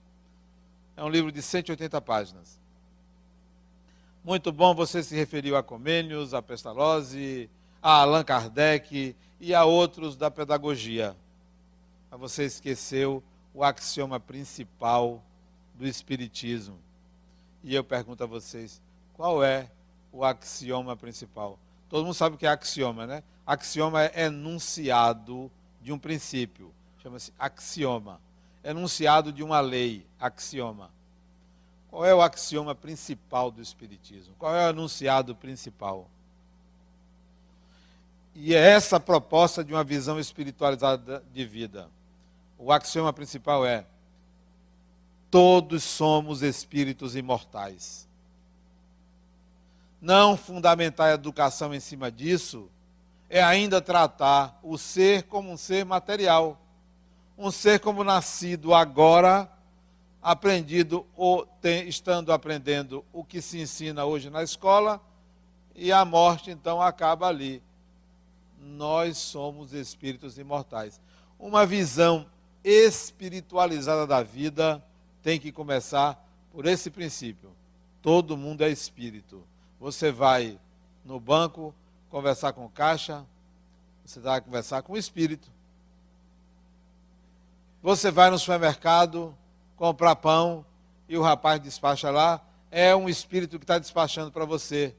É 0.97 1.03
um 1.03 1.09
livro 1.09 1.33
de 1.33 1.43
180 1.43 2.01
páginas. 2.01 2.61
Muito 4.23 4.53
bom, 4.53 4.77
você 4.77 5.03
se 5.03 5.17
referiu 5.17 5.57
a 5.57 5.63
Comênios, 5.63 6.33
a 6.33 6.41
Pestalozzi, 6.41 7.51
a 7.83 8.03
Allan 8.03 8.23
Kardec 8.23 9.17
e 9.41 9.55
a 9.55 9.65
outros 9.65 10.17
da 10.17 10.31
pedagogia. 10.31 11.17
Mas 12.09 12.21
você 12.21 12.45
esqueceu 12.45 13.21
o 13.53 13.65
axioma 13.65 14.21
principal 14.21 15.21
do 15.75 15.85
Espiritismo. 15.85 16.79
E 17.65 17.75
eu 17.75 17.83
pergunto 17.83 18.23
a 18.23 18.27
vocês, 18.27 18.81
qual 19.17 19.43
é 19.43 19.71
o 20.13 20.25
axioma 20.25 20.95
principal? 20.95 21.59
Todo 21.89 22.05
mundo 22.05 22.15
sabe 22.15 22.37
o 22.37 22.39
que 22.39 22.47
é 22.47 22.51
axioma, 22.51 23.07
né? 23.07 23.23
Axioma 23.47 24.05
é 24.05 24.25
enunciado 24.25 25.51
de 25.81 25.91
um 25.91 25.99
princípio, 25.99 26.73
chama-se 27.03 27.33
axioma. 27.39 28.21
Enunciado 28.63 29.33
de 29.33 29.43
uma 29.43 29.61
lei, 29.61 30.05
axioma. 30.21 30.91
Qual 31.89 32.05
é 32.05 32.15
o 32.15 32.21
axioma 32.21 32.75
principal 32.75 33.51
do 33.51 33.63
Espiritismo? 33.63 34.35
Qual 34.39 34.55
é 34.55 34.67
o 34.67 34.71
anunciado 34.71 35.35
principal? 35.35 36.11
E 38.35 38.55
é 38.55 38.59
essa 38.59 38.97
a 38.97 39.01
proposta 39.01 39.65
de 39.65 39.73
uma 39.73 39.85
visão 39.85 40.21
espiritualizada 40.21 41.25
de 41.33 41.45
vida. 41.47 41.89
O 42.59 42.71
axioma 42.71 43.13
principal 43.13 43.65
é: 43.65 43.87
todos 45.31 45.83
somos 45.85 46.43
espíritos 46.43 47.17
imortais. 47.17 48.07
Não 50.01 50.37
fundamentar 50.37 51.09
a 51.09 51.15
educação 51.15 51.75
em 51.75 51.81
cima 51.81 52.11
disso 52.11 52.71
é 53.29 53.43
ainda 53.43 53.81
tratar 53.81 54.59
o 54.63 54.79
ser 54.79 55.25
como 55.25 55.51
um 55.51 55.57
ser 55.57 55.85
material, 55.85 56.61
um 57.37 57.51
ser 57.51 57.81
como 57.81 58.05
nascido 58.05 58.75
agora 58.75 59.51
aprendido 60.23 61.07
ou 61.17 61.47
tem, 61.61 61.89
estando 61.89 62.33
aprendendo 62.33 63.05
o 63.13 63.23
que 63.23 63.41
se 63.41 63.61
ensina 63.61 64.05
hoje 64.05 64.29
na 64.29 64.43
escola, 64.43 65.01
e 65.73 65.93
a 65.93 66.05
morte 66.05 66.51
então 66.51 66.83
acaba 66.83 67.29
ali. 67.29 67.63
Nós 68.59 69.19
somos 69.19 69.73
espíritos 69.73 70.37
imortais. 70.37 71.01
Uma 71.39 71.65
visão 71.65 72.27
espiritualizada 72.65 74.05
da 74.07 74.23
vida 74.23 74.83
tem 75.23 75.39
que 75.39 75.53
começar 75.53 76.21
por 76.51 76.67
esse 76.67 76.91
princípio. 76.91 77.53
Todo 78.03 78.37
mundo 78.37 78.63
é 78.63 78.71
espírito. 78.71 79.45
Você 79.81 80.11
vai 80.11 80.59
no 81.05 81.21
banco 81.21 81.75
conversar 82.11 82.53
com 82.53 82.65
o 82.65 82.71
caixa, 82.71 83.25
você 84.05 84.21
vai 84.21 84.41
conversar 84.41 84.83
com 84.83 84.95
o 84.95 84.97
espírito. 84.97 85.49
Você 87.83 88.11
vai 88.11 88.31
no 88.31 88.39
supermercado 88.39 89.37
comprar 89.77 90.17
pão 90.17 90.65
e 91.09 91.17
o 91.17 91.23
rapaz 91.23 91.61
despacha 91.61 92.11
lá, 92.11 92.41
é 92.71 92.95
um 92.97 93.09
espírito 93.09 93.59
que 93.59 93.65
está 93.65 93.79
despachando 93.79 94.33
para 94.33 94.45
você. 94.45 94.95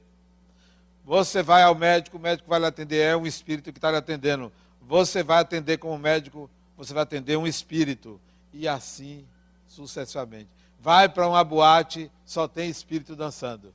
Você 1.04 1.42
vai 1.42 1.62
ao 1.62 1.74
médico, 1.74 2.16
o 2.16 2.20
médico 2.20 2.48
vai 2.48 2.60
lhe 2.60 2.66
atender, 2.66 3.00
é 3.00 3.16
um 3.16 3.26
espírito 3.26 3.72
que 3.72 3.78
está 3.78 3.90
lhe 3.90 3.96
atendendo. 3.96 4.52
Você 4.82 5.22
vai 5.22 5.38
atender 5.38 5.78
como 5.78 5.98
médico, 5.98 6.50
você 6.76 6.94
vai 6.94 7.02
atender 7.02 7.36
um 7.36 7.46
espírito. 7.46 8.20
E 8.52 8.66
assim 8.66 9.26
sucessivamente. 9.66 10.48
Vai 10.80 11.08
para 11.08 11.28
uma 11.28 11.44
boate, 11.44 12.10
só 12.24 12.48
tem 12.48 12.70
espírito 12.70 13.14
dançando. 13.14 13.72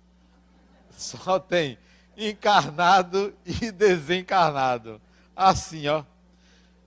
Só 0.97 1.39
tem 1.39 1.77
encarnado 2.17 3.33
e 3.45 3.69
desencarnado. 3.71 5.01
Assim, 5.35 5.87
ó. 5.87 6.03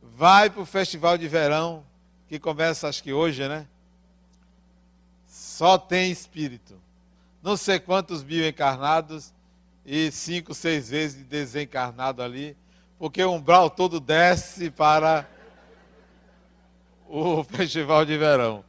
Vai 0.03 0.49
para 0.49 0.63
o 0.63 0.67
festival 0.67 1.19
de 1.19 1.29
verão, 1.29 1.85
que 2.29 2.39
começa 2.39 2.89
acho 2.89 3.03
que 3.03 3.13
hoje, 3.13 3.47
né? 3.47 3.67
Só 5.27 5.77
tem 5.77 6.11
espírito. 6.11 6.81
Não 7.43 7.57
sei 7.57 7.79
quantos 7.79 8.23
mil 8.23 8.47
encarnados 8.47 9.33
e 9.85 10.11
cinco, 10.11 10.55
seis 10.55 10.89
vezes 10.89 11.25
desencarnado 11.25 12.23
ali, 12.23 12.57
porque 12.99 13.23
o 13.23 13.33
umbral 13.33 13.69
todo 13.69 14.01
desce 14.01 14.71
para 14.71 15.29
o 17.09 17.45
festival 17.45 18.05
de 18.05 18.17
verão. 18.17 18.65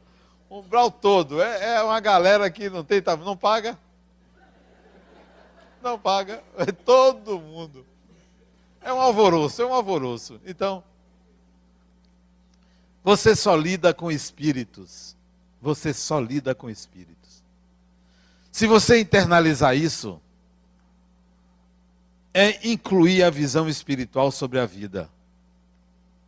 O 0.48 0.60
umbral 0.60 0.90
todo. 0.90 1.42
É, 1.42 1.76
é 1.76 1.82
uma 1.82 2.00
galera 2.00 2.50
que 2.50 2.68
não 2.70 2.84
tem, 2.84 3.02
não 3.24 3.36
paga. 3.36 3.78
Não 5.82 5.98
paga. 5.98 6.42
É 6.56 6.66
todo 6.66 7.38
mundo. 7.38 7.84
É 8.80 8.92
um 8.92 9.00
alvoroço, 9.00 9.60
é 9.60 9.66
um 9.66 9.72
alvoroço. 9.72 10.40
Então, 10.46 10.82
você 13.02 13.34
só 13.34 13.56
lida 13.56 13.92
com 13.92 14.10
espíritos. 14.10 15.16
Você 15.60 15.92
só 15.92 16.20
lida 16.20 16.54
com 16.54 16.70
espíritos. 16.70 17.42
Se 18.52 18.66
você 18.66 19.00
internalizar 19.00 19.76
isso, 19.76 20.20
é 22.32 22.68
incluir 22.68 23.22
a 23.22 23.30
visão 23.30 23.68
espiritual 23.68 24.30
sobre 24.30 24.58
a 24.58 24.66
vida. 24.66 25.10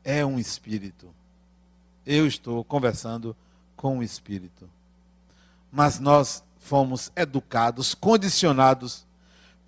É 0.03 0.25
um 0.25 0.39
espírito. 0.39 1.15
Eu 2.05 2.27
estou 2.27 2.65
conversando 2.65 3.37
com 3.77 3.99
um 3.99 4.03
espírito. 4.03 4.69
Mas 5.71 6.01
nós 6.01 6.43
fomos 6.59 7.13
educados, 7.15 7.95
condicionados 7.95 9.07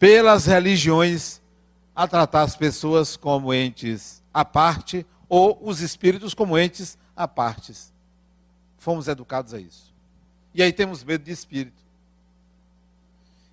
pelas 0.02 0.44
religiões 0.46 1.40
a 1.94 2.08
tratar 2.08 2.42
as 2.42 2.56
pessoas 2.56 3.16
como 3.16 3.54
entes 3.54 4.20
à 4.34 4.44
parte 4.44 5.06
ou 5.28 5.56
os 5.62 5.80
espíritos 5.80 6.34
como 6.34 6.58
entes 6.58 6.98
à 7.14 7.28
partes. 7.28 7.92
Fomos 8.78 9.06
educados 9.06 9.54
a 9.54 9.60
isso. 9.60 9.94
E 10.52 10.60
aí 10.60 10.72
temos 10.72 11.04
medo 11.04 11.22
de 11.22 11.30
espírito. 11.30 11.80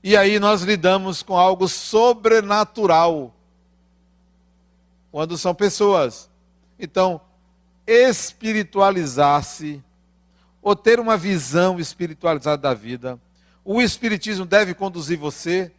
E 0.03 0.17
aí 0.17 0.39
nós 0.39 0.63
lidamos 0.63 1.21
com 1.21 1.37
algo 1.37 1.67
sobrenatural. 1.67 3.31
Quando 5.11 5.37
são 5.37 5.53
pessoas. 5.53 6.31
Então, 6.79 7.21
espiritualizar-se, 7.85 9.83
ou 10.63 10.75
ter 10.75 10.99
uma 10.99 11.15
visão 11.15 11.79
espiritualizada 11.79 12.59
da 12.59 12.73
vida, 12.73 13.21
o 13.63 13.79
Espiritismo 13.79 14.47
deve 14.47 14.73
conduzir 14.73 15.19
você 15.19 15.71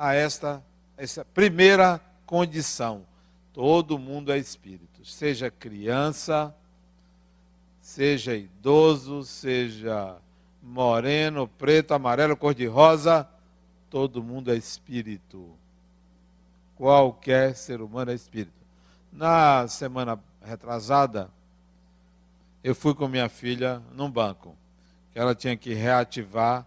a 0.00 0.14
esta, 0.14 0.64
essa 0.96 1.26
primeira 1.26 2.00
condição. 2.24 3.04
Todo 3.52 3.98
mundo 3.98 4.32
é 4.32 4.38
espírito, 4.38 5.04
seja 5.04 5.50
criança, 5.50 6.54
seja 7.82 8.34
idoso, 8.34 9.22
seja 9.24 10.16
moreno, 10.62 11.46
preto, 11.46 11.92
amarelo, 11.92 12.34
cor-de-rosa, 12.34 13.28
todo 13.90 14.22
mundo 14.22 14.50
é 14.50 14.56
espírito. 14.56 15.50
Qualquer 16.76 17.54
ser 17.54 17.82
humano 17.82 18.10
é 18.10 18.14
espírito. 18.14 18.54
Na 19.12 19.68
semana 19.68 20.18
retrasada, 20.42 21.30
eu 22.64 22.74
fui 22.74 22.94
com 22.94 23.06
minha 23.06 23.28
filha 23.28 23.82
num 23.92 24.10
banco, 24.10 24.56
que 25.12 25.18
ela 25.18 25.34
tinha 25.34 25.58
que 25.58 25.74
reativar 25.74 26.66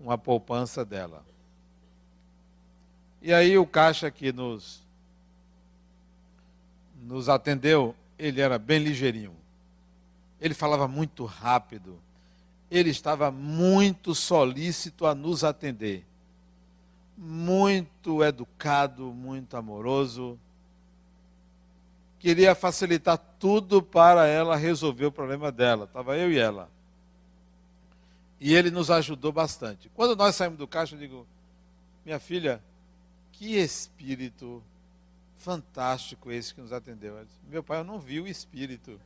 uma 0.00 0.16
poupança 0.16 0.86
dela. 0.86 1.31
E 3.22 3.32
aí 3.32 3.56
o 3.56 3.66
caixa 3.66 4.10
que 4.10 4.32
nos, 4.32 4.82
nos 7.02 7.28
atendeu, 7.28 7.94
ele 8.18 8.40
era 8.40 8.58
bem 8.58 8.78
ligeirinho. 8.80 9.34
Ele 10.40 10.54
falava 10.54 10.88
muito 10.88 11.24
rápido. 11.24 11.98
Ele 12.70 12.90
estava 12.90 13.30
muito 13.30 14.14
solícito 14.14 15.06
a 15.06 15.14
nos 15.14 15.44
atender. 15.44 16.04
Muito 17.16 18.24
educado, 18.24 19.12
muito 19.12 19.56
amoroso 19.56 20.38
queria 22.22 22.54
facilitar 22.54 23.18
tudo 23.18 23.82
para 23.82 24.28
ela 24.28 24.54
resolver 24.54 25.06
o 25.06 25.12
problema 25.12 25.50
dela. 25.50 25.86
Estava 25.86 26.16
eu 26.16 26.30
e 26.30 26.38
ela. 26.38 26.70
E 28.40 28.54
ele 28.54 28.70
nos 28.70 28.92
ajudou 28.92 29.32
bastante. 29.32 29.90
Quando 29.92 30.14
nós 30.14 30.36
saímos 30.36 30.56
do 30.56 30.68
caixa, 30.68 30.94
eu 30.94 31.00
digo: 31.00 31.26
Minha 32.06 32.20
filha, 32.20 32.62
que 33.42 33.56
espírito 33.56 34.62
fantástico 35.36 36.30
esse 36.30 36.54
que 36.54 36.60
nos 36.60 36.72
atendeu. 36.72 37.24
Disse, 37.24 37.38
Meu 37.48 37.62
pai, 37.62 37.80
eu 37.80 37.84
não 37.84 37.98
vi 37.98 38.20
o 38.20 38.28
espírito. 38.28 39.00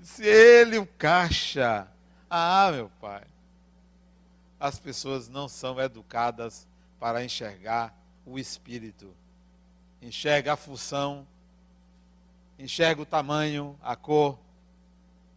Se 0.00 0.24
ele, 0.24 0.78
o 0.78 0.86
caixa. 0.86 1.88
Ah, 2.30 2.70
meu 2.72 2.88
pai. 3.00 3.24
As 4.60 4.78
pessoas 4.78 5.28
não 5.28 5.48
são 5.48 5.80
educadas 5.80 6.68
para 7.00 7.24
enxergar 7.24 7.92
o 8.24 8.38
espírito 8.38 9.12
enxerga 10.04 10.52
a 10.52 10.56
função, 10.56 11.26
enxerga 12.58 13.00
o 13.00 13.06
tamanho, 13.06 13.78
a 13.82 13.96
cor, 13.96 14.38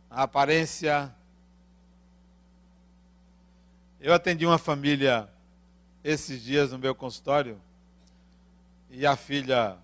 a 0.10 0.24
aparência. 0.24 1.14
Eu 4.00 4.14
atendi 4.14 4.46
uma 4.46 4.58
família 4.58 5.30
esses 6.08 6.42
dias 6.42 6.72
no 6.72 6.80
meu 6.80 6.96
consultório 6.96 7.60
e 8.90 9.06
a 9.06 9.18
filha, 9.18 9.78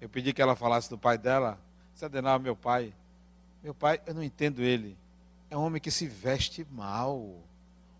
eu 0.00 0.08
pedi 0.08 0.32
que 0.32 0.42
ela 0.42 0.56
falasse 0.56 0.90
do 0.90 0.98
pai 0.98 1.16
dela. 1.16 1.56
Disse, 1.92 2.04
Adenal, 2.04 2.40
meu 2.40 2.56
pai. 2.56 2.92
Meu 3.62 3.72
pai, 3.72 4.00
eu 4.04 4.14
não 4.14 4.22
entendo 4.24 4.62
ele. 4.62 4.98
É 5.48 5.56
um 5.56 5.62
homem 5.62 5.80
que 5.80 5.92
se 5.92 6.08
veste 6.08 6.66
mal. 6.72 7.36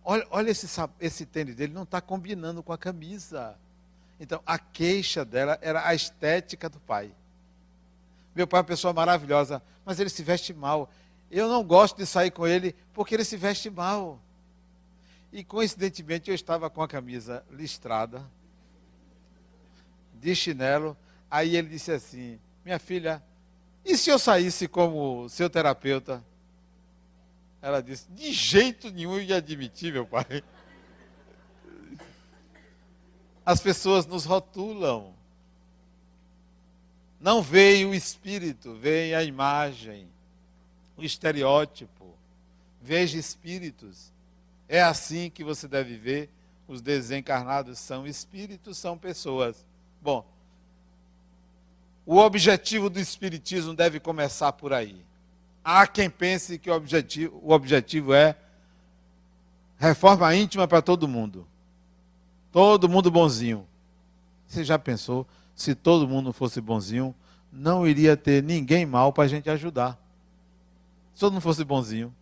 Olha, 0.05 0.27
olha 0.33 0.51
esse, 0.51 0.67
esse 0.99 1.25
tênis 1.25 1.55
dele, 1.55 1.73
não 1.73 1.85
está 1.85 2.01
combinando 2.01 2.61
com 2.61 2.73
a 2.73 2.79
camisa. 2.79 3.57
Então, 4.19 4.43
a 4.45 4.59
queixa 4.59 5.25
dela 5.25 5.57
era 5.63 5.87
a 5.87 5.95
estética 5.95 6.69
do 6.69 6.81
pai. 6.81 7.13
Meu 8.35 8.49
pai 8.49 8.59
é 8.59 8.63
uma 8.63 8.67
pessoa 8.67 8.93
maravilhosa, 8.93 9.63
mas 9.85 10.01
ele 10.01 10.11
se 10.11 10.25
veste 10.25 10.53
mal. 10.53 10.91
Eu 11.31 11.49
não 11.49 11.63
gosto 11.63 11.99
de 11.99 12.07
sair 12.07 12.33
com 12.33 12.49
ele 12.49 12.75
porque 12.93 13.15
ele 13.15 13.25
se 13.25 13.37
veste 13.37 13.71
mal. 13.71 14.19
E 15.33 15.45
coincidentemente 15.45 16.31
eu 16.31 16.35
estava 16.35 16.71
com 16.71 16.83
a 16.83 16.89
camisa 16.89 17.45
listrada, 17.51 18.25
de 20.15 20.35
chinelo. 20.35 20.97
Aí 21.31 21.57
ele 21.57 21.69
disse 21.69 21.93
assim: 21.93 22.39
Minha 22.65 22.79
filha, 22.79 23.23
e 23.85 23.97
se 23.97 24.11
eu 24.11 24.19
saísse 24.19 24.69
como 24.69 25.29
seu 25.29 25.49
terapeuta? 25.49 26.25
Ela 27.61 27.83
disse: 27.83 28.07
De 28.11 28.33
jeito 28.33 28.91
nenhum 28.91 29.15
eu 29.15 29.23
ia 29.23 29.37
admitir, 29.37 29.93
meu 29.93 30.07
pai. 30.07 30.43
As 33.45 33.61
pessoas 33.61 34.07
nos 34.07 34.25
rotulam. 34.25 35.15
Não 37.21 37.43
veio 37.43 37.91
o 37.91 37.95
espírito, 37.95 38.75
vem 38.75 39.13
a 39.15 39.25
imagem, 39.25 40.09
o 40.97 41.03
estereótipo. 41.03 42.15
Veja 42.81 43.19
espíritos. 43.19 44.13
É 44.69 44.83
assim 44.83 45.31
que 45.31 45.43
você 45.43 45.67
deve 45.67 45.97
ver. 45.97 46.31
Os 46.67 46.83
desencarnados 46.83 47.79
são 47.79 48.07
espíritos, 48.07 48.77
são 48.77 48.99
pessoas. 48.99 49.65
Bom, 50.03 50.27
o 52.05 52.19
objetivo 52.19 52.91
do 52.91 53.01
espiritismo 53.01 53.75
deve 53.75 53.99
começar 53.99 54.53
por 54.53 54.73
aí. 54.73 55.05
Há 55.65 55.87
quem 55.87 56.11
pense 56.11 56.59
que 56.59 56.71
o 56.71 56.75
objetivo, 56.75 57.41
o 57.43 57.53
objetivo 57.53 58.13
é 58.13 58.37
reforma 59.79 60.35
íntima 60.35 60.69
para 60.69 60.83
todo 60.83 61.09
mundo. 61.09 61.47
Todo 62.53 62.89
mundo 62.89 63.11
bonzinho. 63.11 63.67
Você 64.47 64.65
já 64.65 64.79
pensou 64.79 65.27
se 65.55 65.75
todo 65.75 66.07
mundo 66.09 66.33
fosse 66.33 66.61
bonzinho? 66.61 67.15
não 67.53 67.87
iria 67.87 68.17
ter 68.17 68.43
ninguém 68.43 68.85
mal 68.85 69.13
para 69.13 69.25
a 69.25 69.29
gente 69.29 69.49
ajudar. 69.51 69.99
Se 71.15 71.21
todo 71.21 71.33
mundo 71.33 71.43
fosse 71.43 71.65
bonzinho, 71.65 72.15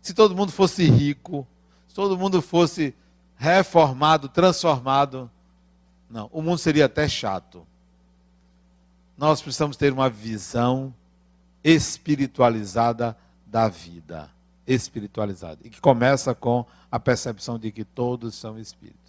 se 0.00 0.14
todo 0.14 0.36
mundo 0.36 0.52
fosse 0.52 0.84
rico, 0.88 1.46
todo 1.92 2.18
mundo 2.18 2.40
fosse 2.40 2.94
reformado, 3.36 4.28
transformado, 4.28 5.30
não, 6.08 6.28
o 6.30 6.42
mundo 6.42 6.58
seria 6.58 6.84
até 6.84 7.08
chato. 7.08 7.66
Nós 9.16 9.40
precisamos 9.40 9.76
ter 9.76 9.92
uma 9.92 10.10
visão 10.10 10.94
espiritualizada 11.64 13.16
da 13.46 13.68
vida. 13.68 14.30
Espiritualizada. 14.66 15.60
E 15.64 15.70
que 15.70 15.80
começa 15.80 16.34
com 16.34 16.66
a 16.90 17.00
percepção 17.00 17.58
de 17.58 17.72
que 17.72 17.84
todos 17.84 18.34
são 18.34 18.58
espíritos. 18.58 19.00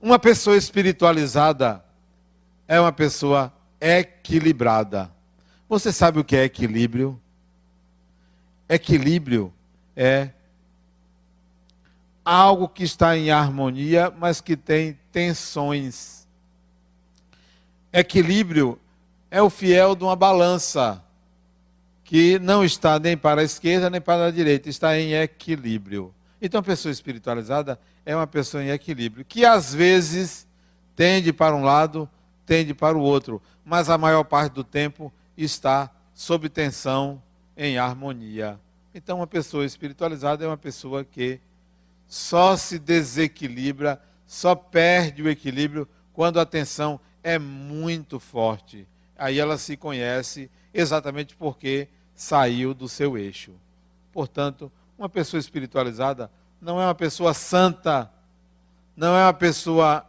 Uma 0.00 0.18
pessoa 0.18 0.56
espiritualizada 0.56 1.84
é 2.66 2.80
uma 2.80 2.92
pessoa 2.92 3.52
equilibrada. 3.80 5.10
Você 5.68 5.92
sabe 5.92 6.18
o 6.18 6.24
que 6.24 6.36
é 6.36 6.44
equilíbrio? 6.44 7.20
Equilíbrio 8.68 9.52
é 9.94 10.30
algo 12.26 12.68
que 12.68 12.82
está 12.82 13.16
em 13.16 13.30
harmonia, 13.30 14.12
mas 14.18 14.40
que 14.40 14.56
tem 14.56 14.98
tensões. 15.12 16.26
Equilíbrio 17.92 18.80
é 19.30 19.40
o 19.40 19.48
fiel 19.48 19.94
de 19.94 20.02
uma 20.02 20.16
balança 20.16 21.00
que 22.02 22.36
não 22.40 22.64
está 22.64 22.98
nem 22.98 23.16
para 23.16 23.42
a 23.42 23.44
esquerda 23.44 23.88
nem 23.88 24.00
para 24.00 24.26
a 24.26 24.30
direita, 24.32 24.68
está 24.68 24.98
em 24.98 25.14
equilíbrio. 25.14 26.12
Então, 26.42 26.58
a 26.58 26.64
pessoa 26.64 26.90
espiritualizada 26.90 27.78
é 28.04 28.14
uma 28.14 28.26
pessoa 28.26 28.62
em 28.62 28.70
equilíbrio, 28.70 29.24
que 29.24 29.44
às 29.44 29.72
vezes 29.72 30.48
tende 30.96 31.32
para 31.32 31.54
um 31.54 31.62
lado, 31.62 32.08
tende 32.44 32.74
para 32.74 32.98
o 32.98 33.00
outro, 33.00 33.40
mas 33.64 33.88
a 33.88 33.96
maior 33.96 34.24
parte 34.24 34.52
do 34.52 34.64
tempo 34.64 35.12
está 35.36 35.90
sob 36.12 36.48
tensão, 36.48 37.22
em 37.56 37.78
harmonia. 37.78 38.58
Então, 38.92 39.18
uma 39.18 39.26
pessoa 39.26 39.64
espiritualizada 39.64 40.44
é 40.44 40.48
uma 40.48 40.56
pessoa 40.56 41.04
que 41.04 41.40
só 42.06 42.56
se 42.56 42.78
desequilibra, 42.78 44.00
só 44.26 44.54
perde 44.54 45.22
o 45.22 45.28
equilíbrio 45.28 45.88
quando 46.12 46.40
a 46.40 46.46
tensão 46.46 47.00
é 47.22 47.38
muito 47.38 48.18
forte. 48.18 48.86
Aí 49.18 49.38
ela 49.38 49.58
se 49.58 49.76
conhece 49.76 50.50
exatamente 50.72 51.34
porque 51.34 51.88
saiu 52.14 52.72
do 52.72 52.88
seu 52.88 53.16
eixo. 53.16 53.52
Portanto, 54.12 54.70
uma 54.98 55.08
pessoa 55.08 55.40
espiritualizada 55.40 56.30
não 56.60 56.80
é 56.80 56.86
uma 56.86 56.94
pessoa 56.94 57.34
santa, 57.34 58.10
não 58.96 59.14
é 59.14 59.24
uma 59.24 59.34
pessoa 59.34 60.06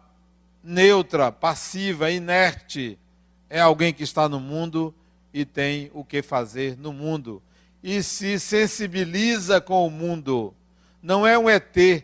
neutra, 0.64 1.32
passiva, 1.32 2.12
inerte. 2.12 2.98
É 3.50 3.60
alguém 3.60 3.94
que 3.94 4.04
está 4.04 4.30
no 4.30 4.40
mundo 4.40 4.94
e 5.34 5.46
tem 5.46 5.92
o 5.94 6.04
que 6.04 6.22
fazer 6.22 6.78
no 6.78 6.94
mundo. 6.94 7.42
E 7.84 8.02
se 8.02 8.40
sensibiliza 8.40 9.62
com 9.62 9.86
o 9.86 9.92
mundo. 9.92 10.54
Não 11.02 11.26
é 11.26 11.38
um 11.38 11.50
ET. 11.50 12.04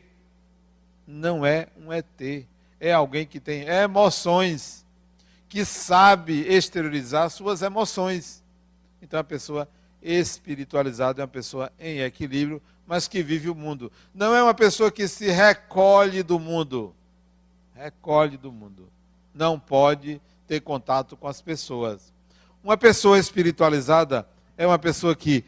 Não 1.06 1.45
é 1.45 1.67
um 1.77 1.91
ET. 1.91 2.47
É 2.79 2.93
alguém 2.93 3.25
que 3.25 3.39
tem 3.39 3.67
emoções, 3.67 4.86
que 5.47 5.63
sabe 5.63 6.41
exteriorizar 6.47 7.29
suas 7.29 7.62
emoções. 7.62 8.43
Então 9.01 9.19
a 9.19 9.23
pessoa 9.23 9.67
espiritualizada 10.01 11.21
é 11.21 11.23
uma 11.23 11.27
pessoa 11.27 11.71
em 11.79 12.01
equilíbrio, 12.01 12.62
mas 12.86 13.08
que 13.08 13.23
vive 13.23 13.49
o 13.49 13.56
mundo. 13.56 13.91
Não 14.13 14.36
é 14.36 14.43
uma 14.43 14.53
pessoa 14.53 14.91
que 14.91 15.08
se 15.08 15.29
recolhe 15.29 16.21
do 16.21 16.38
mundo. 16.38 16.93
Recolhe 17.73 18.38
do 18.38 18.51
mundo. 18.51 18.89
Não 19.34 19.60
pode 19.60 20.21
ter 20.47 20.60
contato 20.60 21.15
com 21.15 21.27
as 21.27 21.41
pessoas. 21.41 22.13
Uma 22.63 22.77
pessoa 22.77 23.17
espiritualizada 23.17 24.27
é 24.58 24.67
uma 24.67 24.79
pessoa 24.79 25.15
que 25.15 25.43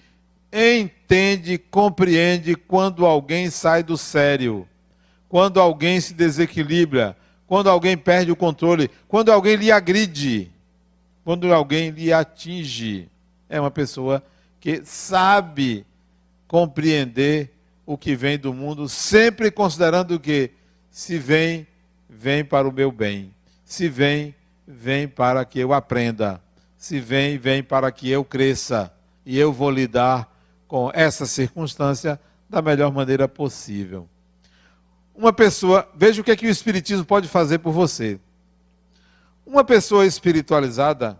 entende, 0.55 1.57
compreende 1.57 2.55
quando 2.55 3.05
alguém 3.05 3.49
sai 3.49 3.83
do 3.83 3.97
sério, 3.97 4.65
quando 5.27 5.59
alguém 5.59 5.99
se 5.99 6.13
desequilibra, 6.13 7.17
quando 7.45 7.69
alguém 7.69 7.97
perde 7.97 8.31
o 8.31 8.35
controle, 8.37 8.89
quando 9.05 9.33
alguém 9.33 9.57
lhe 9.57 9.69
agride, 9.69 10.49
quando 11.25 11.53
alguém 11.53 11.89
lhe 11.89 12.13
atinge. 12.13 13.09
É 13.49 13.59
uma 13.59 13.69
pessoa 13.69 14.23
que 14.61 14.81
sabe 14.85 15.85
compreender 16.47 17.51
o 17.85 17.97
que 17.97 18.15
vem 18.15 18.37
do 18.37 18.53
mundo, 18.53 18.87
sempre 18.87 19.51
considerando 19.51 20.17
que 20.19 20.51
se 20.89 21.17
vem, 21.17 21.67
vem 22.09 22.45
para 22.45 22.67
o 22.67 22.71
meu 22.71 22.91
bem. 22.93 23.33
Se 23.65 23.89
vem, 23.89 24.33
vem 24.65 25.07
para 25.07 25.43
que 25.43 25.59
eu 25.59 25.73
aprenda. 25.73 26.41
Se 26.77 26.99
vem, 26.99 27.37
vem 27.37 27.61
para 27.61 27.91
que 27.91 28.09
eu 28.09 28.23
cresça. 28.23 28.91
E 29.25 29.37
eu 29.37 29.51
vou 29.51 29.69
lidar 29.69 30.34
com 30.67 30.91
essa 30.93 31.25
circunstância 31.25 32.19
da 32.49 32.61
melhor 32.61 32.91
maneira 32.91 33.27
possível. 33.27 34.07
Uma 35.13 35.31
pessoa, 35.31 35.89
veja 35.95 36.21
o 36.21 36.23
que 36.23 36.31
é 36.31 36.35
que 36.35 36.47
o 36.47 36.49
Espiritismo 36.49 37.05
pode 37.05 37.27
fazer 37.27 37.59
por 37.59 37.71
você. 37.71 38.19
Uma 39.45 39.63
pessoa 39.63 40.05
espiritualizada 40.05 41.17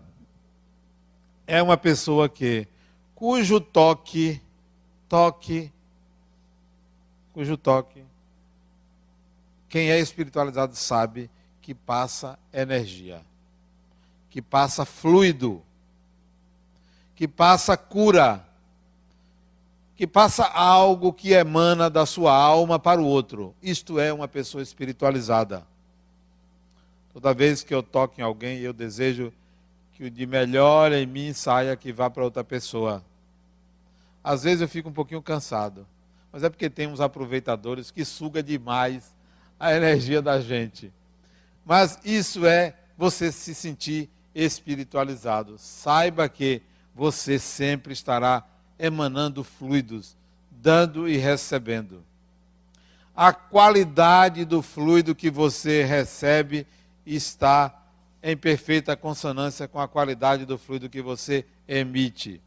é 1.46 1.62
uma 1.62 1.76
pessoa 1.76 2.28
que 2.28 2.66
cujo 3.14 3.60
toque, 3.60 4.40
toque, 5.08 5.72
cujo 7.32 7.56
toque, 7.56 8.04
quem 9.68 9.90
é 9.90 9.98
espiritualizado 9.98 10.74
sabe 10.74 11.30
que 11.60 11.74
passa 11.74 12.38
energia, 12.52 13.20
que 14.30 14.40
passa 14.40 14.84
fluido, 14.84 15.62
que 17.14 17.26
passa 17.26 17.76
cura, 17.76 18.46
que 19.96 20.06
passa 20.06 20.44
algo 20.44 21.12
que 21.12 21.32
emana 21.32 21.88
da 21.88 22.04
sua 22.04 22.32
alma 22.34 22.78
para 22.78 23.00
o 23.00 23.06
outro. 23.06 23.54
Isto 23.62 23.98
é 23.98 24.12
uma 24.12 24.28
pessoa 24.28 24.62
espiritualizada. 24.62 25.66
Toda 27.14 27.32
vez 27.32 27.62
que 27.62 27.74
eu 27.74 27.82
toco 27.82 28.20
em 28.20 28.22
alguém, 28.22 28.58
eu 28.58 28.74
desejo 28.74 29.32
que 29.94 30.04
o 30.04 30.10
de 30.10 30.26
melhor 30.26 30.92
em 30.92 31.06
mim 31.06 31.32
saia 31.32 31.74
que 31.74 31.90
vá 31.90 32.10
para 32.10 32.22
outra 32.22 32.44
pessoa. 32.44 33.02
Às 34.22 34.42
vezes 34.42 34.60
eu 34.60 34.68
fico 34.68 34.90
um 34.90 34.92
pouquinho 34.92 35.22
cansado, 35.22 35.86
mas 36.30 36.42
é 36.42 36.50
porque 36.50 36.68
tem 36.68 36.86
uns 36.86 37.00
aproveitadores 37.00 37.90
que 37.90 38.04
suga 38.04 38.42
demais 38.42 39.14
a 39.58 39.74
energia 39.74 40.20
da 40.20 40.38
gente. 40.40 40.92
Mas 41.64 41.98
isso 42.04 42.44
é 42.44 42.74
você 42.98 43.32
se 43.32 43.54
sentir 43.54 44.10
espiritualizado. 44.34 45.56
Saiba 45.56 46.28
que 46.28 46.60
você 46.94 47.38
sempre 47.38 47.94
estará 47.94 48.44
emanando 48.78 49.42
fluidos, 49.42 50.16
dando 50.50 51.08
e 51.08 51.16
recebendo. 51.16 52.04
A 53.14 53.32
qualidade 53.32 54.44
do 54.44 54.60
fluido 54.60 55.14
que 55.14 55.30
você 55.30 55.82
recebe 55.82 56.66
está 57.04 57.82
em 58.22 58.36
perfeita 58.36 58.96
consonância 58.96 59.68
com 59.68 59.80
a 59.80 59.88
qualidade 59.88 60.44
do 60.44 60.58
fluido 60.58 60.88
que 60.88 61.00
você 61.00 61.46
emite. 61.66 62.40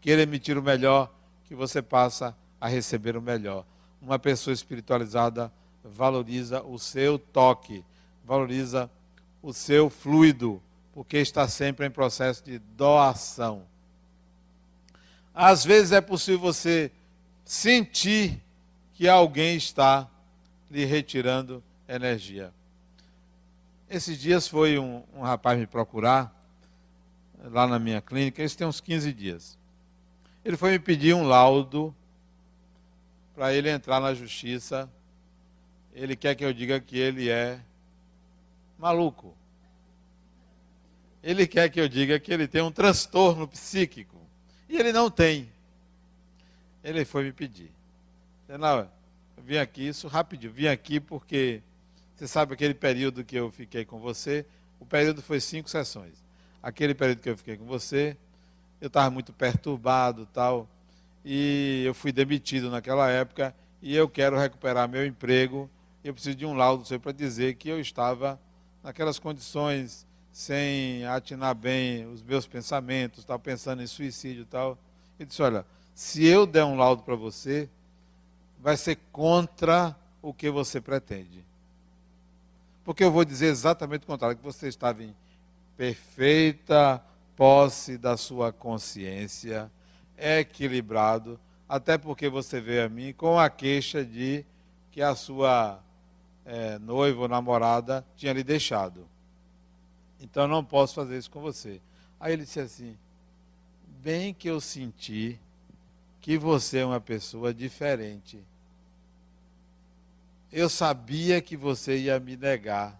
Queira 0.00 0.22
emitir 0.22 0.58
o 0.58 0.62
melhor, 0.62 1.12
que 1.46 1.54
você 1.54 1.82
passa 1.82 2.36
a 2.60 2.68
receber 2.68 3.16
o 3.16 3.22
melhor. 3.22 3.64
Uma 4.00 4.18
pessoa 4.18 4.54
espiritualizada 4.54 5.52
valoriza 5.82 6.62
o 6.62 6.78
seu 6.78 7.18
toque, 7.18 7.84
valoriza 8.24 8.90
o 9.42 9.52
seu 9.52 9.90
fluido, 9.90 10.62
porque 10.92 11.18
está 11.18 11.48
sempre 11.48 11.86
em 11.86 11.90
processo 11.90 12.44
de 12.44 12.58
doação. 12.58 13.64
Às 15.34 15.64
vezes 15.64 15.92
é 15.92 16.00
possível 16.00 16.40
você 16.40 16.90
sentir 17.44 18.42
que 18.94 19.08
alguém 19.08 19.56
está 19.56 20.08
lhe 20.70 20.84
retirando 20.84 21.62
energia. 21.88 22.52
Esses 23.88 24.18
dias 24.18 24.48
foi 24.48 24.78
um, 24.78 25.02
um 25.14 25.20
rapaz 25.20 25.58
me 25.58 25.66
procurar, 25.66 26.34
lá 27.50 27.66
na 27.66 27.78
minha 27.78 28.00
clínica, 28.00 28.42
isso 28.42 28.56
tem 28.56 28.66
uns 28.66 28.80
15 28.80 29.12
dias. 29.12 29.58
Ele 30.44 30.56
foi 30.56 30.72
me 30.72 30.78
pedir 30.78 31.14
um 31.14 31.24
laudo 31.24 31.94
para 33.34 33.52
ele 33.52 33.68
entrar 33.68 34.00
na 34.00 34.14
justiça. 34.14 34.90
Ele 35.92 36.16
quer 36.16 36.34
que 36.34 36.44
eu 36.44 36.52
diga 36.52 36.80
que 36.80 36.98
ele 36.98 37.28
é 37.28 37.60
maluco. 38.78 39.36
Ele 41.22 41.46
quer 41.46 41.68
que 41.68 41.80
eu 41.80 41.88
diga 41.88 42.18
que 42.18 42.32
ele 42.32 42.48
tem 42.48 42.62
um 42.62 42.72
transtorno 42.72 43.46
psíquico. 43.46 44.21
E 44.72 44.78
ele 44.78 44.90
não 44.90 45.10
tem. 45.10 45.50
Ele 46.82 47.04
foi 47.04 47.24
me 47.24 47.32
pedir. 47.32 47.70
Eu 48.48 48.88
vim 49.36 49.58
aqui, 49.58 49.86
isso 49.86 50.08
rapidinho, 50.08 50.50
vim 50.50 50.66
aqui 50.66 50.98
porque 50.98 51.60
você 52.16 52.26
sabe 52.26 52.54
aquele 52.54 52.72
período 52.72 53.22
que 53.22 53.36
eu 53.36 53.50
fiquei 53.50 53.84
com 53.84 53.98
você? 53.98 54.46
O 54.80 54.86
período 54.86 55.20
foi 55.20 55.40
cinco 55.40 55.68
sessões. 55.68 56.14
Aquele 56.62 56.94
período 56.94 57.20
que 57.20 57.28
eu 57.28 57.36
fiquei 57.36 57.58
com 57.58 57.66
você, 57.66 58.16
eu 58.80 58.86
estava 58.86 59.10
muito 59.10 59.30
perturbado 59.30 60.26
tal. 60.32 60.66
E 61.22 61.82
eu 61.84 61.92
fui 61.92 62.10
demitido 62.10 62.70
naquela 62.70 63.10
época 63.10 63.54
e 63.82 63.94
eu 63.94 64.08
quero 64.08 64.38
recuperar 64.38 64.88
meu 64.88 65.04
emprego. 65.04 65.68
Eu 66.02 66.14
preciso 66.14 66.34
de 66.34 66.46
um 66.46 66.54
laudo 66.54 66.86
seu 66.86 66.98
para 66.98 67.12
dizer 67.12 67.56
que 67.56 67.68
eu 67.68 67.78
estava 67.78 68.40
naquelas 68.82 69.18
condições 69.18 70.06
sem 70.32 71.04
atinar 71.04 71.54
bem 71.54 72.06
os 72.06 72.22
meus 72.22 72.46
pensamentos, 72.46 73.20
estava 73.20 73.38
pensando 73.38 73.82
em 73.82 73.86
suicídio 73.86 74.42
e 74.42 74.46
tal. 74.46 74.78
Ele 75.18 75.26
disse: 75.26 75.42
Olha, 75.42 75.66
se 75.94 76.24
eu 76.24 76.46
der 76.46 76.64
um 76.64 76.76
laudo 76.76 77.02
para 77.02 77.14
você, 77.14 77.68
vai 78.58 78.76
ser 78.76 78.96
contra 79.12 79.94
o 80.22 80.32
que 80.32 80.50
você 80.50 80.80
pretende. 80.80 81.44
Porque 82.84 83.04
eu 83.04 83.12
vou 83.12 83.24
dizer 83.24 83.46
exatamente 83.46 84.04
o 84.04 84.06
contrário, 84.06 84.36
que 84.36 84.42
você 84.42 84.68
estava 84.68 85.04
em 85.04 85.14
perfeita 85.76 87.02
posse 87.36 87.98
da 87.98 88.16
sua 88.16 88.52
consciência, 88.52 89.70
equilibrado, 90.16 91.38
até 91.68 91.96
porque 91.96 92.28
você 92.28 92.60
veio 92.60 92.86
a 92.86 92.88
mim 92.88 93.12
com 93.12 93.38
a 93.38 93.48
queixa 93.48 94.04
de 94.04 94.44
que 94.90 95.00
a 95.00 95.14
sua 95.14 95.80
é, 96.44 96.78
noiva 96.78 97.22
ou 97.22 97.28
namorada 97.28 98.04
tinha 98.16 98.32
lhe 98.32 98.44
deixado. 98.44 99.06
Então 100.22 100.46
não 100.46 100.64
posso 100.64 100.94
fazer 100.94 101.18
isso 101.18 101.30
com 101.30 101.40
você. 101.40 101.80
Aí 102.20 102.32
ele 102.32 102.44
disse 102.44 102.60
assim: 102.60 102.96
bem 104.00 104.32
que 104.32 104.48
eu 104.48 104.60
senti 104.60 105.38
que 106.20 106.38
você 106.38 106.78
é 106.78 106.86
uma 106.86 107.00
pessoa 107.00 107.52
diferente. 107.52 108.38
Eu 110.52 110.68
sabia 110.68 111.40
que 111.40 111.56
você 111.56 111.98
ia 111.98 112.20
me 112.20 112.36
negar. 112.36 112.98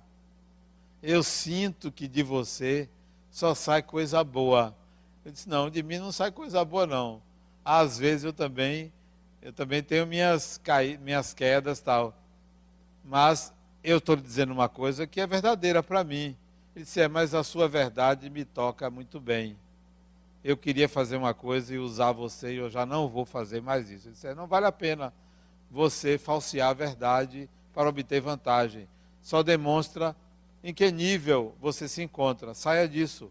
Eu 1.03 1.23
sinto 1.23 1.93
que 1.93 2.09
de 2.09 2.23
você 2.23 2.89
só 3.31 3.55
sai 3.55 3.83
coisa 3.83 4.25
boa. 4.25 4.75
Eu 5.25 5.31
disse: 5.31 5.49
não, 5.49 5.71
de 5.71 5.83
mim 5.83 5.99
não 5.99 6.11
sai 6.11 6.33
coisa 6.33 6.65
boa 6.65 6.87
não. 6.87 7.23
Às 7.65 7.99
vezes 7.99 8.25
eu 8.25 8.33
também 8.33 8.93
eu 9.41 9.53
também 9.53 9.83
tenho 9.83 10.07
minhas, 10.07 10.61
minhas 11.01 11.35
quedas 11.35 11.81
tal. 11.81 12.17
Mas 13.05 13.53
eu 13.83 13.99
estou 13.99 14.15
lhe 14.15 14.23
dizendo 14.23 14.53
uma 14.53 14.69
coisa 14.69 15.05
que 15.05 15.21
é 15.21 15.27
verdadeira 15.27 15.83
para 15.83 16.05
mim. 16.05 16.37
Ele 16.75 16.85
disse, 16.85 17.01
é, 17.01 17.09
mas 17.09 17.35
a 17.35 17.45
sua 17.45 17.69
verdade 17.69 18.31
me 18.31 18.45
toca 18.45 18.91
muito 18.91 19.21
bem. 19.21 19.57
Eu 20.43 20.57
queria 20.57 20.89
fazer 20.89 21.17
uma 21.17 21.35
coisa 21.35 21.75
e 21.75 21.79
usar 21.79 22.13
você 22.13 22.55
e 22.55 22.57
eu 22.57 22.71
já 22.71 22.85
não 22.85 23.09
vou 23.09 23.25
fazer 23.25 23.61
mais 23.61 23.91
isso. 23.91 24.09
Ele 24.09 24.15
disse, 24.15 24.27
é, 24.27 24.35
não 24.35 24.47
vale 24.47 24.67
a 24.67 24.73
pena 24.73 25.13
você 25.71 26.19
falsear 26.19 26.71
a 26.71 26.75
verdade 26.75 27.49
para 27.73 27.89
obter 27.89 28.21
vantagem. 28.21 28.89
Só 29.21 29.43
demonstra 29.43 30.17
em 30.65 30.73
que 30.73 30.91
nível 30.91 31.55
você 31.61 31.87
se 31.87 32.03
encontra. 32.03 32.55
Saia 32.55 32.89
disso. 32.89 33.31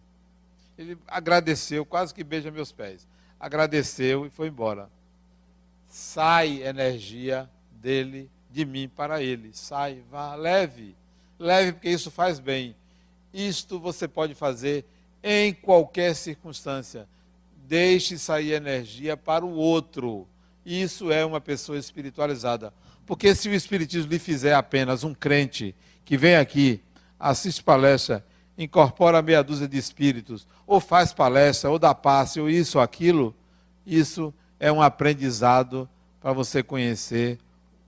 Ele 0.78 0.98
agradeceu, 1.08 1.86
quase 1.86 2.14
que 2.14 2.24
beija 2.24 2.50
meus 2.52 2.72
pés. 2.72 3.08
Agradeceu 3.40 4.26
e 4.26 4.30
foi 4.30 4.48
embora. 4.48 4.90
Sai 5.88 6.64
energia 6.64 7.50
dele, 7.72 8.30
de 8.50 8.66
mim 8.66 8.88
para 8.88 9.22
ele. 9.22 9.52
Sai, 9.54 10.02
vá, 10.10 10.36
leve. 10.36 10.96
Leve, 11.38 11.74
porque 11.74 11.90
isso 11.90 12.10
faz 12.10 12.40
bem. 12.40 12.76
Isto 13.34 13.80
você 13.80 14.08
pode 14.08 14.36
fazer 14.36 14.86
em 15.24 15.54
qualquer 15.54 16.16
circunstância. 16.16 17.08
Deixe 17.68 18.18
sair 18.18 18.54
energia 18.54 19.16
para 19.16 19.46
o 19.46 19.54
outro. 19.54 20.28
Isso 20.66 21.12
é 21.12 21.26
uma 21.26 21.40
pessoa 21.40 21.78
espiritualizada. 21.78 22.74
Porque 23.06 23.34
se 23.34 23.50
o 23.50 23.54
Espiritismo 23.54 24.12
lhe 24.12 24.20
fizer 24.20 24.54
apenas 24.54 25.04
um 25.04 25.14
crente 25.14 25.76
que 26.04 26.18
vem 26.18 26.36
aqui, 26.36 26.82
assiste 27.20 27.64
palestra, 27.64 28.26
incorpora 28.58 29.22
meia 29.22 29.44
dúzia 29.44 29.68
de 29.68 29.78
espíritos, 29.78 30.48
ou 30.68 30.80
faz 30.80 31.14
palestra, 31.14 31.70
ou 31.70 31.80
dá 31.80 31.96
passe, 31.96 32.40
ou 32.40 32.50
isso 32.50 32.78
ou 32.78 32.84
aquilo, 32.84 33.36
isso 33.86 34.34
é 34.60 34.72
um 34.72 34.82
aprendizado 34.82 35.90
para 36.20 36.34
você 36.34 36.62
conhecer 36.62 37.40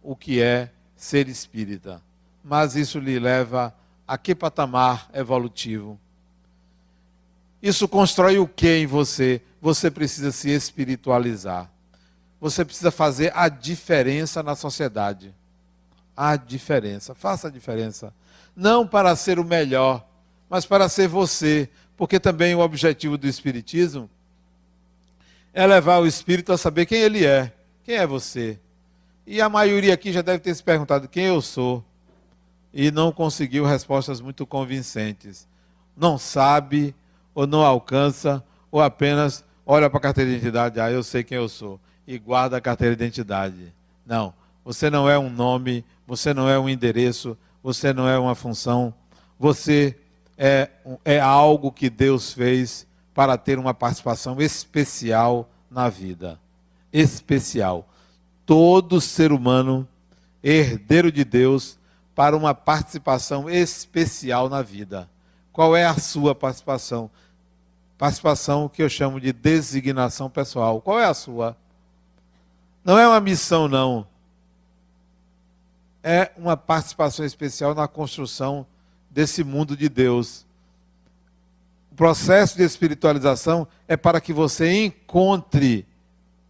o 0.02 0.16
que 0.16 0.42
é 0.42 0.72
ser 0.96 1.28
espírita. 1.28 2.02
Mas 2.44 2.76
isso 2.76 3.00
lhe 3.00 3.20
leva 3.20 3.74
a 4.14 4.18
que 4.18 4.36
patamar 4.36 5.10
evolutivo? 5.12 6.00
Isso 7.60 7.88
constrói 7.88 8.38
o 8.38 8.48
que 8.48 8.70
em 8.70 8.86
você? 8.86 9.42
Você 9.60 9.90
precisa 9.90 10.32
se 10.32 10.52
espiritualizar. 10.52 11.68
Você 12.40 12.64
precisa 12.64 12.92
fazer 12.92 13.32
a 13.36 13.50
diferença 13.50 14.44
na 14.44 14.56
sociedade. 14.56 15.34
A 16.16 16.36
diferença. 16.36 17.16
Faça 17.16 17.48
a 17.48 17.52
diferença. 17.52 18.14
Não 18.56 18.86
para 18.86 19.16
ser 19.16 19.40
o 19.40 19.44
melhor, 19.44 20.08
mas 20.48 20.64
para 20.64 20.88
ser 20.88 21.08
você. 21.08 21.68
Porque 21.98 22.20
também 22.20 22.54
o 22.54 22.60
objetivo 22.60 23.18
do 23.18 23.26
Espiritismo 23.26 24.08
é 25.52 25.66
levar 25.66 25.98
o 25.98 26.06
espírito 26.06 26.54
a 26.54 26.58
saber 26.58 26.86
quem 26.86 27.00
ele 27.00 27.26
é. 27.26 27.52
Quem 27.84 27.96
é 27.96 28.06
você? 28.06 28.60
E 29.26 29.42
a 29.42 29.50
maioria 29.50 29.96
aqui 29.96 30.12
já 30.14 30.22
deve 30.22 30.38
ter 30.38 30.54
se 30.54 30.62
perguntado 30.62 31.08
quem 31.08 31.26
eu 31.26 31.42
sou 31.42 31.84
e 32.74 32.90
não 32.90 33.12
conseguiu 33.12 33.66
respostas 33.66 34.20
muito 34.20 34.46
convincentes. 34.46 35.48
Não 35.96 36.18
sabe, 36.18 36.96
ou 37.36 37.46
não 37.46 37.62
alcança, 37.62 38.44
ou 38.72 38.82
apenas 38.82 39.46
olha 39.66 39.90
para 39.90 40.00
a 40.00 40.02
carteira 40.02 40.32
de 40.32 40.38
identidade, 40.38 40.80
ah, 40.80 40.92
eu 40.92 41.04
sei 41.04 41.24
quem 41.24 41.38
eu 41.38 41.48
sou, 41.48 41.80
e 42.08 42.18
guarda 42.18 42.58
a 42.58 42.62
carteira 42.62 42.96
de 42.96 43.04
identidade. 43.04 43.74
Não, 44.06 44.34
você 44.66 44.90
não 44.90 45.10
é 45.10 45.18
um 45.18 45.30
nome, 45.30 45.86
você 46.08 46.34
não 46.34 46.50
é 46.50 46.58
um 46.60 46.68
endereço, 46.68 47.38
você 47.62 47.94
não 47.94 48.08
é 48.08 48.18
uma 48.18 48.36
função, 48.36 48.94
você 49.40 49.98
é, 50.38 50.70
é 51.06 51.20
algo 51.20 51.72
que 51.72 51.90
Deus 51.90 52.34
fez 52.34 52.88
para 53.14 53.38
ter 53.38 53.60
uma 53.60 53.74
participação 53.74 54.42
especial 54.42 55.50
na 55.70 55.90
vida. 55.90 56.40
Especial. 56.92 57.88
Todo 58.46 59.00
ser 59.00 59.32
humano, 59.32 59.88
herdeiro 60.44 61.12
de 61.12 61.24
Deus, 61.24 61.78
para 62.16 62.36
uma 62.36 62.54
participação 62.54 63.50
especial 63.50 64.50
na 64.50 64.62
vida. 64.62 65.10
Qual 65.52 65.76
é 65.76 65.86
a 65.86 65.96
sua 65.96 66.36
participação? 66.36 67.10
Participação 67.98 68.68
que 68.68 68.84
eu 68.84 68.90
chamo 68.90 69.20
de 69.20 69.32
designação 69.32 70.30
pessoal. 70.30 70.82
Qual 70.82 71.00
é 71.00 71.06
a 71.06 71.14
sua? 71.14 71.56
Não 72.84 72.98
é 72.98 73.08
uma 73.08 73.20
missão, 73.20 73.68
não. 73.68 74.06
É 76.04 76.32
uma 76.36 76.58
participação 76.58 77.26
especial 77.26 77.74
na 77.74 77.88
construção 77.88 78.66
desse 79.10 79.44
mundo 79.44 79.78
de 79.78 79.88
Deus. 79.88 80.46
O 81.92 81.96
processo 81.96 82.58
de 82.58 82.64
espiritualização 82.64 83.68
é 83.88 83.96
para 83.96 84.20
que 84.20 84.34
você 84.34 84.84
encontre 84.84 85.86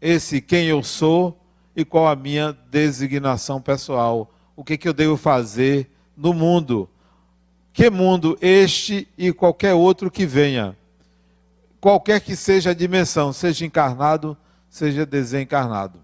esse 0.02 0.41
quem 0.41 0.67
eu 0.67 0.82
sou 0.82 1.38
e 1.76 1.86
qual 1.86 2.08
a 2.08 2.15
minha 2.15 2.58
designação 2.71 3.62
pessoal 3.62 4.33
o 4.55 4.63
que, 4.63 4.77
que 4.77 4.87
eu 4.87 4.93
devo 4.93 5.17
fazer 5.17 5.89
no 6.15 6.33
mundo. 6.33 6.89
Que 7.71 7.89
mundo 7.89 8.37
este 8.41 9.07
e 9.17 9.33
qualquer 9.33 9.73
outro 9.73 10.11
que 10.11 10.25
venha. 10.25 10.77
Qualquer 11.81 12.21
que 12.21 12.35
seja 12.35 12.69
a 12.69 12.73
dimensão, 12.73 13.33
seja 13.33 13.65
encarnado, 13.65 14.37
seja 14.69 15.05
desencarnado. 15.05 15.99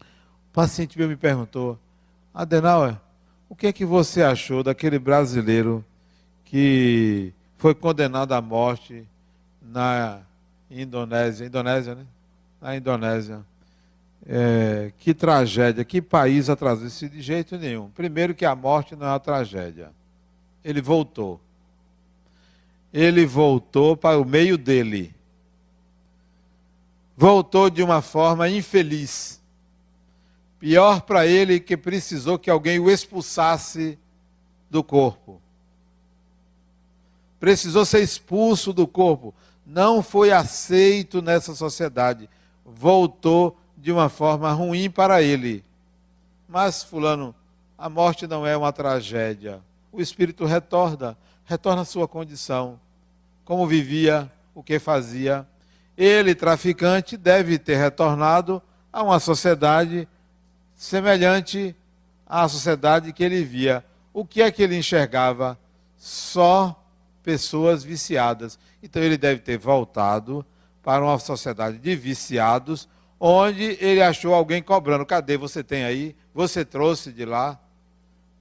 O 0.00 0.52
paciente 0.52 0.98
meu 0.98 1.08
me 1.08 1.16
perguntou, 1.16 1.78
Adenauer, 2.32 2.96
o 3.48 3.56
que 3.56 3.66
é 3.66 3.72
que 3.72 3.84
você 3.84 4.22
achou 4.22 4.62
daquele 4.62 4.98
brasileiro 4.98 5.84
que 6.44 7.32
foi 7.56 7.74
condenado 7.74 8.32
à 8.32 8.40
morte 8.40 9.06
na 9.60 10.20
Indonésia, 10.70 11.46
Indonésia, 11.46 11.94
né? 11.94 12.06
Na 12.60 12.76
Indonésia. 12.76 13.44
É, 14.30 14.92
que 14.98 15.14
tragédia, 15.14 15.82
que 15.86 16.02
país 16.02 16.50
atrasou 16.50 16.86
isso 16.86 17.08
de 17.08 17.22
jeito 17.22 17.56
nenhum. 17.56 17.88
Primeiro 17.88 18.34
que 18.34 18.44
a 18.44 18.54
morte 18.54 18.94
não 18.94 19.06
é 19.06 19.10
uma 19.10 19.18
tragédia. 19.20 19.90
Ele 20.62 20.82
voltou. 20.82 21.40
Ele 22.92 23.24
voltou 23.24 23.96
para 23.96 24.18
o 24.18 24.26
meio 24.26 24.58
dele. 24.58 25.14
Voltou 27.16 27.70
de 27.70 27.82
uma 27.82 28.02
forma 28.02 28.50
infeliz. 28.50 29.40
Pior 30.58 31.00
para 31.00 31.26
ele 31.26 31.58
que 31.58 31.76
precisou 31.76 32.38
que 32.38 32.50
alguém 32.50 32.78
o 32.78 32.90
expulsasse 32.90 33.98
do 34.70 34.84
corpo. 34.84 35.40
Precisou 37.40 37.86
ser 37.86 38.02
expulso 38.02 38.74
do 38.74 38.86
corpo. 38.86 39.34
Não 39.64 40.02
foi 40.02 40.32
aceito 40.32 41.22
nessa 41.22 41.54
sociedade. 41.54 42.28
Voltou 42.64 43.56
de 43.80 43.92
uma 43.92 44.08
forma 44.08 44.50
ruim 44.52 44.90
para 44.90 45.22
ele. 45.22 45.64
Mas, 46.48 46.82
Fulano, 46.82 47.34
a 47.76 47.88
morte 47.88 48.26
não 48.26 48.46
é 48.46 48.56
uma 48.56 48.72
tragédia. 48.72 49.60
O 49.92 50.00
espírito 50.00 50.44
retorna, 50.44 51.16
retorna 51.44 51.82
à 51.82 51.84
sua 51.84 52.08
condição, 52.08 52.78
como 53.44 53.66
vivia, 53.66 54.30
o 54.54 54.62
que 54.62 54.78
fazia. 54.78 55.46
Ele, 55.96 56.34
traficante, 56.34 57.16
deve 57.16 57.58
ter 57.58 57.76
retornado 57.76 58.60
a 58.92 59.02
uma 59.02 59.20
sociedade 59.20 60.08
semelhante 60.74 61.74
à 62.26 62.48
sociedade 62.48 63.12
que 63.12 63.22
ele 63.22 63.44
via. 63.44 63.84
O 64.12 64.24
que 64.24 64.42
é 64.42 64.50
que 64.50 64.62
ele 64.62 64.76
enxergava? 64.76 65.58
Só 65.96 66.84
pessoas 67.22 67.84
viciadas. 67.84 68.58
Então 68.82 69.02
ele 69.02 69.16
deve 69.16 69.40
ter 69.40 69.58
voltado 69.58 70.44
para 70.82 71.04
uma 71.04 71.18
sociedade 71.18 71.78
de 71.78 71.94
viciados, 71.94 72.88
onde 73.20 73.76
ele 73.80 74.02
achou 74.02 74.34
alguém 74.34 74.62
cobrando. 74.62 75.04
Cadê? 75.04 75.36
Você 75.36 75.62
tem 75.62 75.84
aí? 75.84 76.14
Você 76.34 76.64
trouxe 76.64 77.12
de 77.12 77.24
lá? 77.24 77.58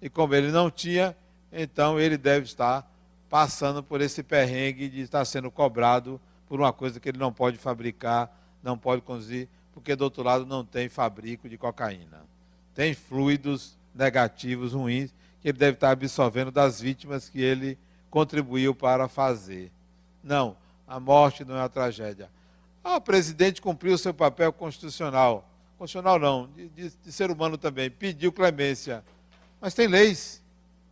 E 0.02 0.10
como 0.10 0.36
ele 0.36 0.52
não 0.52 0.70
tinha, 0.70 1.16
então 1.52 2.00
ele 2.00 2.18
deve 2.18 2.46
estar 2.46 2.90
passando 3.30 3.82
por 3.84 4.02
esse 4.02 4.24
perrengue 4.24 4.88
de 4.88 5.02
estar 5.02 5.26
sendo 5.26 5.50
cobrado 5.50 6.20
por 6.48 6.60
uma 6.60 6.72
coisa 6.72 7.00
que 7.00 7.10
ele 7.10 7.18
não 7.18 7.34
pode 7.34 7.58
fabricar, 7.58 8.32
não 8.64 8.78
pode 8.78 9.02
conduzir, 9.02 9.50
porque 9.74 9.96
do 9.96 10.04
outro 10.04 10.24
lado 10.24 10.46
não 10.46 10.64
tem 10.64 10.88
fabrico 10.88 11.50
de 11.50 11.58
cocaína. 11.58 12.22
Tem 12.74 12.94
fluidos 12.94 13.78
negativos, 13.94 14.74
ruins, 14.74 15.14
que 15.42 15.50
ele 15.50 15.58
deve 15.58 15.74
estar 15.74 15.92
absorvendo 15.92 16.52
das 16.52 16.80
vítimas 16.80 17.28
que 17.28 17.42
ele 17.42 17.78
contribuiu 18.10 18.74
para 18.74 19.08
fazer. 19.08 19.72
Não, 20.24 20.56
a 20.88 21.00
morte 21.00 21.44
não 21.44 21.56
é 21.56 21.60
uma 21.60 21.70
tragédia. 21.70 22.30
Ah, 22.90 22.96
o 22.96 23.02
presidente 23.02 23.62
cumpriu 23.62 23.98
seu 23.98 24.14
papel 24.14 24.54
constitucional. 24.54 25.46
Constitucional 25.78 26.18
não, 26.18 26.48
de, 26.48 26.70
de, 26.70 26.90
de 26.90 27.12
ser 27.12 27.30
humano 27.30 27.58
também. 27.58 27.92
Pediu 27.92 28.32
clemência. 28.32 29.04
Mas 29.60 29.74
tem 29.74 29.88
leis. 29.88 30.42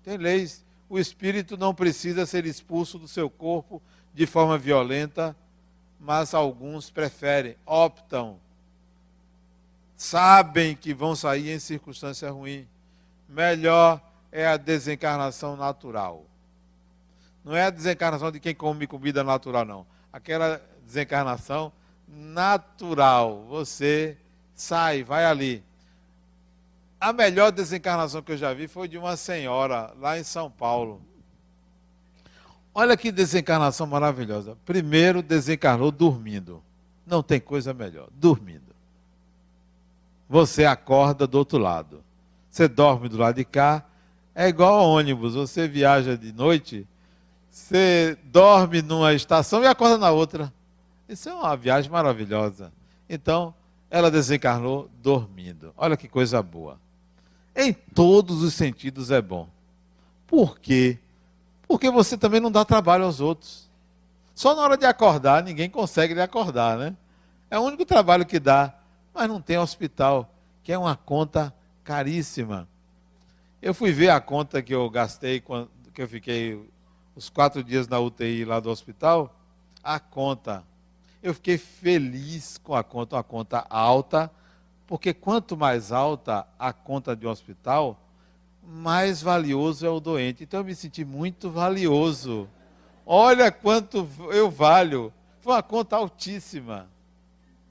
Tem 0.04 0.18
leis. 0.18 0.66
O 0.90 1.00
espírito 1.00 1.56
não 1.56 1.74
precisa 1.74 2.26
ser 2.26 2.46
expulso 2.46 3.00
do 3.00 3.08
seu 3.08 3.30
corpo 3.30 3.82
de 4.14 4.26
forma 4.26 4.58
violenta, 4.58 5.34
mas 5.98 6.34
alguns 6.34 6.90
preferem, 6.90 7.56
optam, 7.66 8.42
sabem 9.96 10.76
que 10.76 10.94
vão 10.94 11.16
sair 11.16 11.50
em 11.50 11.60
circunstância 11.60 12.30
ruim. 12.30 12.68
Melhor 13.30 14.02
é 14.34 14.46
a 14.46 14.58
desencarnação 14.58 15.56
natural. 15.56 16.26
Não 17.42 17.56
é 17.56 17.64
a 17.64 17.70
desencarnação 17.70 18.32
de 18.34 18.40
quem 18.42 18.54
come 18.54 18.86
comida 18.86 19.24
natural, 19.24 19.64
não. 19.64 19.88
Aquela 20.12 20.62
desencarnação 20.86 21.72
natural. 22.08 23.46
Você 23.50 24.18
sai, 24.54 25.04
vai 25.04 25.26
ali. 25.26 25.64
A 27.00 27.12
melhor 27.14 27.52
desencarnação 27.52 28.22
que 28.22 28.32
eu 28.32 28.38
já 28.38 28.54
vi 28.54 28.68
foi 28.68 28.88
de 28.88 28.98
uma 28.98 29.16
senhora 29.18 29.94
lá 30.00 30.18
em 30.18 30.24
São 30.24 30.50
Paulo. 30.50 31.02
Olha 32.74 32.98
que 32.98 33.12
desencarnação 33.12 33.88
maravilhosa. 33.88 34.58
Primeiro 34.66 35.22
desencarnou 35.22 35.92
dormindo. 35.92 36.62
Não 37.06 37.22
tem 37.22 37.40
coisa 37.40 37.74
melhor, 37.74 38.10
dormindo. 38.12 38.76
Você 40.28 40.66
acorda 40.66 41.28
do 41.28 41.38
outro 41.38 41.58
lado. 41.58 42.04
Você 42.50 42.68
dorme 42.68 43.08
do 43.08 43.18
lado 43.18 43.36
de 43.36 43.46
cá. 43.46 43.86
É 44.34 44.48
igual 44.48 44.80
ao 44.80 44.90
ônibus. 44.90 45.36
Você 45.36 45.68
viaja 45.68 46.18
de 46.18 46.34
noite, 46.34 46.88
você 47.50 48.18
dorme 48.26 48.82
numa 48.82 49.14
estação 49.14 49.64
e 49.64 49.68
acorda 49.68 49.98
na 49.98 50.12
outra. 50.12 50.52
Isso 51.08 51.30
é 51.30 51.34
uma 51.34 51.56
viagem 51.56 51.92
maravilhosa. 51.92 52.72
Então, 53.10 53.54
ela 53.90 54.10
desencarnou 54.10 54.90
dormindo. 55.02 55.74
Olha 55.78 55.96
que 55.96 56.08
coisa 56.08 56.42
boa. 56.42 56.80
Em 57.56 57.72
todos 57.72 58.44
os 58.44 58.54
sentidos 58.54 59.12
é 59.12 59.22
bom. 59.22 59.48
Por 60.28 60.60
quê? 60.60 61.00
Porque 61.68 61.90
você 61.90 62.18
também 62.18 62.40
não 62.40 62.52
dá 62.52 62.66
trabalho 62.66 63.06
aos 63.06 63.20
outros. 63.20 63.70
Só 64.34 64.56
na 64.56 64.62
hora 64.62 64.78
de 64.78 64.86
acordar, 64.86 65.44
ninguém 65.44 65.70
consegue 65.70 66.14
lhe 66.14 66.22
acordar, 66.22 66.78
né? 66.78 66.96
É 67.50 67.58
o 67.58 67.62
único 67.62 67.86
trabalho 67.86 68.26
que 68.26 68.40
dá. 68.40 68.74
Mas 69.14 69.30
não 69.30 69.40
tem 69.40 69.58
hospital, 69.58 70.30
que 70.62 70.74
é 70.74 70.78
uma 70.78 70.96
conta 70.96 71.54
caríssima. 71.84 72.68
Eu 73.62 73.74
fui 73.74 73.92
ver 73.94 74.10
a 74.10 74.20
conta 74.20 74.62
que 74.62 74.76
eu 74.76 74.90
gastei 74.90 75.40
quando 75.40 75.70
que 75.96 76.02
eu 76.02 76.08
fiquei 76.10 76.70
os 77.16 77.30
quatro 77.30 77.64
dias 77.64 77.88
na 77.88 77.98
UTI 77.98 78.44
lá 78.44 78.60
do 78.60 78.70
hospital. 78.70 79.34
A 79.82 79.98
conta. 79.98 80.64
Eu 81.26 81.34
fiquei 81.34 81.58
feliz 81.58 82.60
com 82.60 82.76
a 82.76 82.84
conta, 82.84 83.16
uma 83.16 83.24
conta 83.24 83.66
alta 83.68 84.30
porque 84.86 85.12
quanto 85.12 85.58
mais 85.58 85.92
alta 85.92 86.48
a 86.60 86.72
conta 86.72 87.16
de 87.16 87.26
um 87.26 87.32
hospital, 87.32 88.00
mais 88.62 89.24
valioso 89.24 89.88
é 89.88 89.90
o 89.90 90.00
doente. 90.00 90.44
Então 90.44 90.60
eu 90.60 90.64
me 90.64 90.76
senti 90.76 91.04
muito 91.04 91.50
valioso. 91.50 92.48
Olha 93.04 93.52
quanto 93.52 94.08
eu 94.30 94.52
valho. 94.52 95.12
Foi 95.42 95.54
uma 95.54 95.64
conta 95.64 95.96
altíssima. 95.96 96.88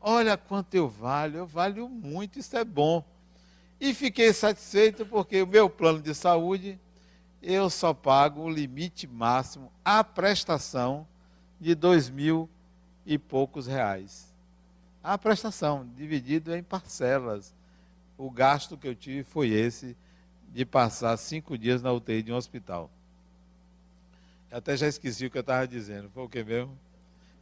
Olha 0.01 0.37
quanto 0.37 0.75
eu 0.75 0.89
valho. 0.89 1.37
Eu 1.37 1.47
valho 1.47 1.89
muito, 1.89 2.41
isso 2.41 2.57
é 2.57 2.65
bom. 2.65 3.05
E 3.81 3.95
fiquei 3.95 4.33
satisfeito 4.33 5.07
porque 5.07 5.43
o 5.43 5.47
meu 5.47 5.71
plano 5.71 6.03
de 6.03 6.13
saúde, 6.13 6.77
eu 7.41 7.71
só 7.71 7.95
pago 7.95 8.43
o 8.43 8.51
limite 8.51 9.07
máximo, 9.07 9.71
a 9.85 10.03
prestação 10.03 11.07
de 11.61 11.77
dois 11.77 12.11
mil 12.11 12.51
e 13.07 13.19
poucos 13.19 13.67
reais 13.67 14.35
a 15.05 15.19
prestação, 15.19 15.87
dividido 15.95 16.57
em 16.57 16.63
parcelas. 16.63 17.55
O 18.17 18.31
gasto 18.31 18.79
que 18.79 18.89
eu 18.89 18.95
tive 18.95 19.23
foi 19.23 19.51
esse, 19.51 19.95
de 20.51 20.65
passar 20.65 21.15
cinco 21.19 21.59
dias 21.59 21.83
na 21.83 21.93
UTI 21.93 22.23
de 22.23 22.33
um 22.33 22.37
hospital. 22.37 22.91
Eu 24.51 24.59
até 24.59 24.75
já 24.79 24.87
esqueci 24.89 25.27
o 25.27 25.31
que 25.31 25.37
eu 25.37 25.43
estava 25.43 25.69
dizendo. 25.69 26.09
Foi 26.09 26.23
o 26.23 26.29
que 26.29 26.43
mesmo? 26.43 26.79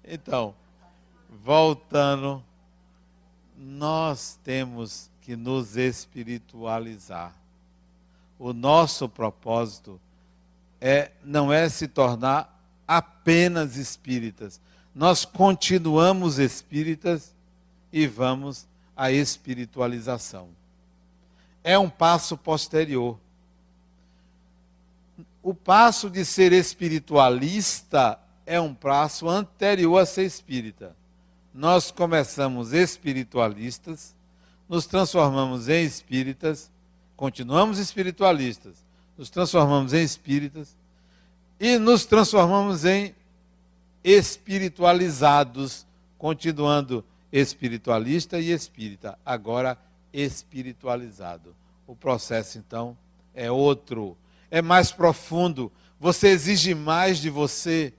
Então, 0.03 0.57
voltando, 1.45 2.43
nós 3.57 4.41
temos 4.43 5.09
que 5.21 5.37
nos 5.37 5.77
espiritualizar. 5.77 7.33
O 8.41 8.53
nosso 8.53 9.09
propósito 9.09 10.01
é 10.81 11.13
não 11.23 11.53
é 11.53 11.69
se 11.69 11.87
tornar 11.87 12.61
apenas 12.89 13.77
espíritas. 13.77 14.61
Nós 14.95 15.25
continuamos 15.25 16.39
espíritas 16.39 17.35
e 17.93 18.07
vamos 18.07 18.67
à 18.97 19.11
espiritualização. 19.11 20.49
É 21.65 21.79
um 21.79 21.89
passo 21.89 22.37
posterior. 22.37 23.19
O 25.43 25.55
passo 25.55 26.11
de 26.11 26.25
ser 26.25 26.53
espiritualista 26.53 28.19
é 28.45 28.61
um 28.61 28.75
passo 28.75 29.29
anterior 29.29 29.99
a 29.99 30.07
ser 30.07 30.25
espírita. 30.25 30.95
Nós 31.55 31.91
começamos 31.91 32.73
espiritualistas, 32.73 34.15
nos 34.69 34.87
transformamos 34.87 35.69
em 35.69 35.85
espíritas, 35.85 36.71
continuamos 37.17 37.79
espiritualistas, 37.79 38.77
nos 39.17 39.31
transformamos 39.31 39.93
em 39.93 40.03
espíritas 40.03 40.77
e 41.61 41.79
nos 41.79 42.05
transformamos 42.05 42.85
em 42.85 43.15
espiritualizados, 44.05 45.87
continuando 46.19 47.05
espiritualista 47.33 48.39
e 48.39 48.51
espírita, 48.51 49.19
agora 49.25 49.79
espiritualizado. 50.13 51.55
O 51.87 51.97
processo, 51.97 52.59
então, 52.59 52.97
é 53.35 53.51
outro, 53.51 54.17
é 54.51 54.61
mais 54.61 54.93
profundo. 54.93 55.73
Você 55.99 56.29
exige 56.29 56.75
mais 56.75 57.19
de 57.19 57.31
você. 57.31 57.93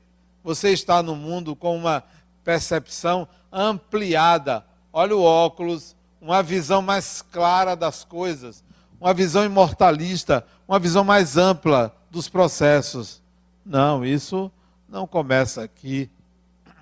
Você 0.43 0.69
está 0.71 1.01
no 1.01 1.15
mundo 1.15 1.55
com 1.55 1.75
uma 1.75 2.03
percepção 2.43 3.27
ampliada. 3.51 4.65
Olha 4.91 5.15
o 5.15 5.23
óculos, 5.23 5.95
uma 6.21 6.43
visão 6.43 6.81
mais 6.81 7.21
clara 7.21 7.75
das 7.75 8.03
coisas, 8.03 8.63
uma 8.99 9.13
visão 9.13 9.43
imortalista, 9.43 10.45
uma 10.67 10.79
visão 10.79 11.03
mais 11.03 11.37
ampla 11.37 11.95
dos 12.11 12.29
processos. 12.29 13.21
Não, 13.65 14.05
isso 14.05 14.51
não 14.93 15.07
começa 15.07 15.63
aqui. 15.63 16.07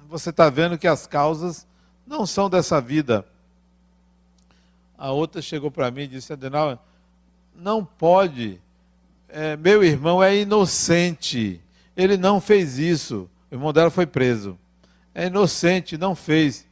Você 0.10 0.32
está 0.32 0.50
vendo 0.50 0.78
que 0.78 0.86
as 0.86 1.08
causas 1.08 1.66
não 2.06 2.26
são 2.26 2.50
dessa 2.50 2.82
vida. 2.82 3.26
A 4.98 5.12
outra 5.12 5.42
chegou 5.42 5.72
para 5.72 5.90
mim 5.90 6.02
e 6.02 6.08
disse: 6.08 6.34
Adenal, 6.34 6.86
não 7.56 7.86
pode. 7.86 8.62
É, 9.30 9.56
meu 9.56 9.82
irmão 9.82 10.22
é 10.22 10.36
inocente. 10.36 11.62
Ele 11.96 12.18
não 12.18 12.42
fez 12.42 12.78
isso. 12.78 13.30
O 13.50 13.56
irmão 13.56 13.72
dela 13.72 13.90
foi 13.90 14.06
preso. 14.06 14.60
É 15.16 15.28
inocente, 15.28 15.98
não 15.98 16.14
fez. 16.14 16.68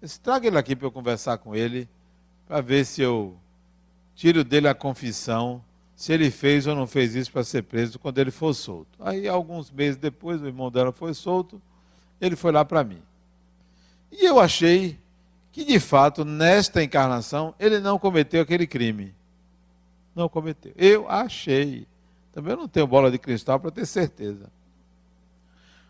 disse, 0.00 0.18
Traga 0.18 0.46
ele 0.46 0.56
aqui 0.56 0.74
para 0.74 0.86
eu 0.86 0.92
conversar 0.92 1.36
com 1.36 1.54
ele, 1.54 1.86
para 2.48 2.62
ver 2.62 2.86
se 2.86 3.02
eu 3.02 3.36
tiro 4.14 4.42
dele 4.42 4.68
a 4.68 4.74
confissão, 4.74 5.62
se 5.94 6.12
ele 6.12 6.30
fez 6.30 6.66
ou 6.66 6.74
não 6.74 6.86
fez 6.86 7.14
isso 7.14 7.30
para 7.30 7.44
ser 7.44 7.62
preso 7.62 7.98
quando 7.98 8.18
ele 8.18 8.30
for 8.30 8.52
solto. 8.52 8.98
Aí, 8.98 9.28
alguns 9.28 9.70
meses 9.70 9.96
depois, 9.96 10.42
o 10.42 10.46
irmão 10.46 10.70
dela 10.70 10.92
foi 10.92 11.14
solto, 11.14 11.60
ele 12.20 12.36
foi 12.36 12.52
lá 12.52 12.64
para 12.64 12.82
mim. 12.82 13.00
E 14.10 14.24
eu 14.24 14.40
achei 14.40 14.98
que, 15.52 15.64
de 15.64 15.78
fato, 15.78 16.24
nesta 16.24 16.82
encarnação, 16.82 17.54
ele 17.60 17.78
não 17.78 17.98
cometeu 17.98 18.42
aquele 18.42 18.66
crime. 18.66 19.14
Não 20.14 20.28
cometeu. 20.28 20.72
Eu 20.76 21.08
achei. 21.08 21.86
Também 22.32 22.52
eu 22.52 22.56
não 22.56 22.68
tenho 22.68 22.86
bola 22.86 23.10
de 23.10 23.18
cristal 23.18 23.60
para 23.60 23.70
ter 23.70 23.86
certeza. 23.86 24.50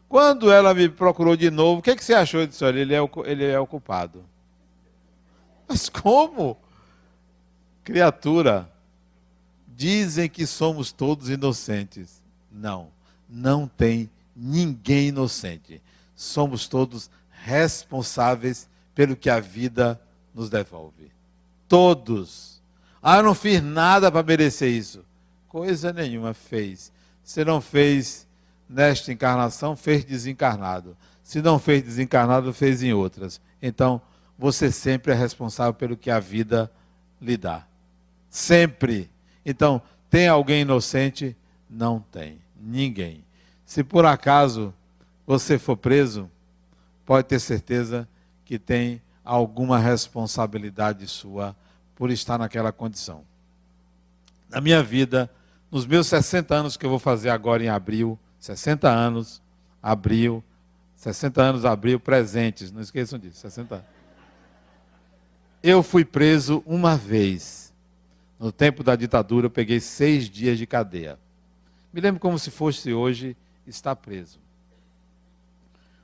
Quando 0.09 0.53
ela 0.53 0.75
me 0.75 0.89
procurou 0.89 1.35
de 1.35 1.51
novo, 1.51 1.81
o 1.81 1.83
que, 1.83 1.91
é 1.91 1.97
que 1.97 2.05
você 2.05 2.15
achou? 2.15 2.41
Eu 2.41 2.47
disse, 2.47 2.65
olha, 2.65 2.79
ele 2.79 2.95
é, 2.95 3.01
ele 3.25 3.45
é 3.45 3.59
o 3.59 3.67
culpado. 3.67 4.25
Mas 5.67 5.89
como? 5.89 6.59
Criatura, 7.83 8.71
dizem 9.77 10.29
que 10.29 10.47
somos 10.47 10.93
todos 10.93 11.29
inocentes. 11.29 12.23
Não, 12.51 12.89
não 13.29 13.67
tem 13.67 14.11
ninguém 14.35 15.09
inocente. 15.09 15.83
Somos 16.15 16.69
todos 16.69 17.11
responsáveis 17.31 18.69
pelo 18.95 19.17
que 19.17 19.29
a 19.29 19.41
vida 19.41 20.01
nos 20.35 20.49
devolve. 20.49 21.11
Todos. 21.69 22.63
Ah, 23.03 23.17
eu 23.17 23.23
não 23.23 23.35
fiz 23.35 23.63
nada 23.63 24.11
para 24.11 24.23
merecer 24.23 24.71
isso. 24.71 25.05
Coisa 25.49 25.93
nenhuma 25.93 26.33
fez. 26.33 26.93
Você 27.23 27.45
não 27.45 27.61
fez 27.61 28.27
nesta 28.69 29.13
encarnação, 29.13 29.77
fez 29.77 30.05
desencarnado. 30.05 30.97
Se 31.23 31.41
não 31.41 31.59
fez 31.59 31.83
desencarnado, 31.83 32.53
fez 32.53 32.83
em 32.83 32.93
outras. 32.93 33.41
Então, 33.61 34.01
você 34.39 34.71
sempre 34.71 35.13
é 35.13 35.15
responsável 35.15 35.75
pelo 35.75 35.97
que 35.97 36.11
a 36.11 36.21
vida 36.21 36.71
lhe 37.21 37.37
dá. 37.37 37.67
Sempre. 38.29 39.11
Então, 39.45 39.83
tem 40.09 40.29
alguém 40.29 40.63
inocente? 40.63 41.37
Não 41.69 42.01
tem. 42.01 42.39
Ninguém. 42.61 43.25
Se 43.67 43.83
por 43.83 44.07
acaso 44.07 44.73
você 45.27 45.59
for 45.59 45.77
preso, 45.77 46.31
pode 47.05 47.27
ter 47.29 47.41
certeza 47.41 48.09
que 48.45 48.59
tem 48.59 49.03
alguma 49.25 49.79
responsabilidade 49.79 51.07
sua 51.09 51.57
por 51.95 52.11
estar 52.11 52.39
naquela 52.39 52.73
condição. 52.73 53.25
Na 54.49 54.61
minha 54.61 54.83
vida, 54.83 55.31
nos 55.71 55.87
meus 55.87 56.07
60 56.07 56.55
anos 56.55 56.77
que 56.77 56.87
eu 56.87 56.91
vou 56.91 56.99
fazer 56.99 57.31
agora 57.31 57.65
em 57.65 57.69
abril, 57.69 58.19
60 58.39 58.89
anos, 58.89 59.43
abril, 59.83 60.45
60 60.95 61.43
anos, 61.43 61.65
abril, 61.65 61.99
presentes, 61.99 62.71
não 62.71 62.81
esqueçam 62.81 63.19
disso, 63.19 63.41
60 63.41 63.75
anos. 63.75 63.87
Eu 65.63 65.83
fui 65.83 66.05
preso 66.05 66.63
uma 66.65 66.97
vez. 66.97 67.74
No 68.39 68.51
tempo 68.51 68.83
da 68.83 68.97
ditadura, 68.97 69.47
eu 69.47 69.51
peguei 69.51 69.81
seis 69.81 70.29
dias 70.29 70.59
de 70.59 70.67
cadeia. 70.67 71.19
Me 71.93 72.01
lembro 72.01 72.21
como 72.21 72.39
se 72.39 72.51
fosse 72.51 72.93
hoje 72.93 73.37
estar 73.67 73.95
preso. 73.97 74.39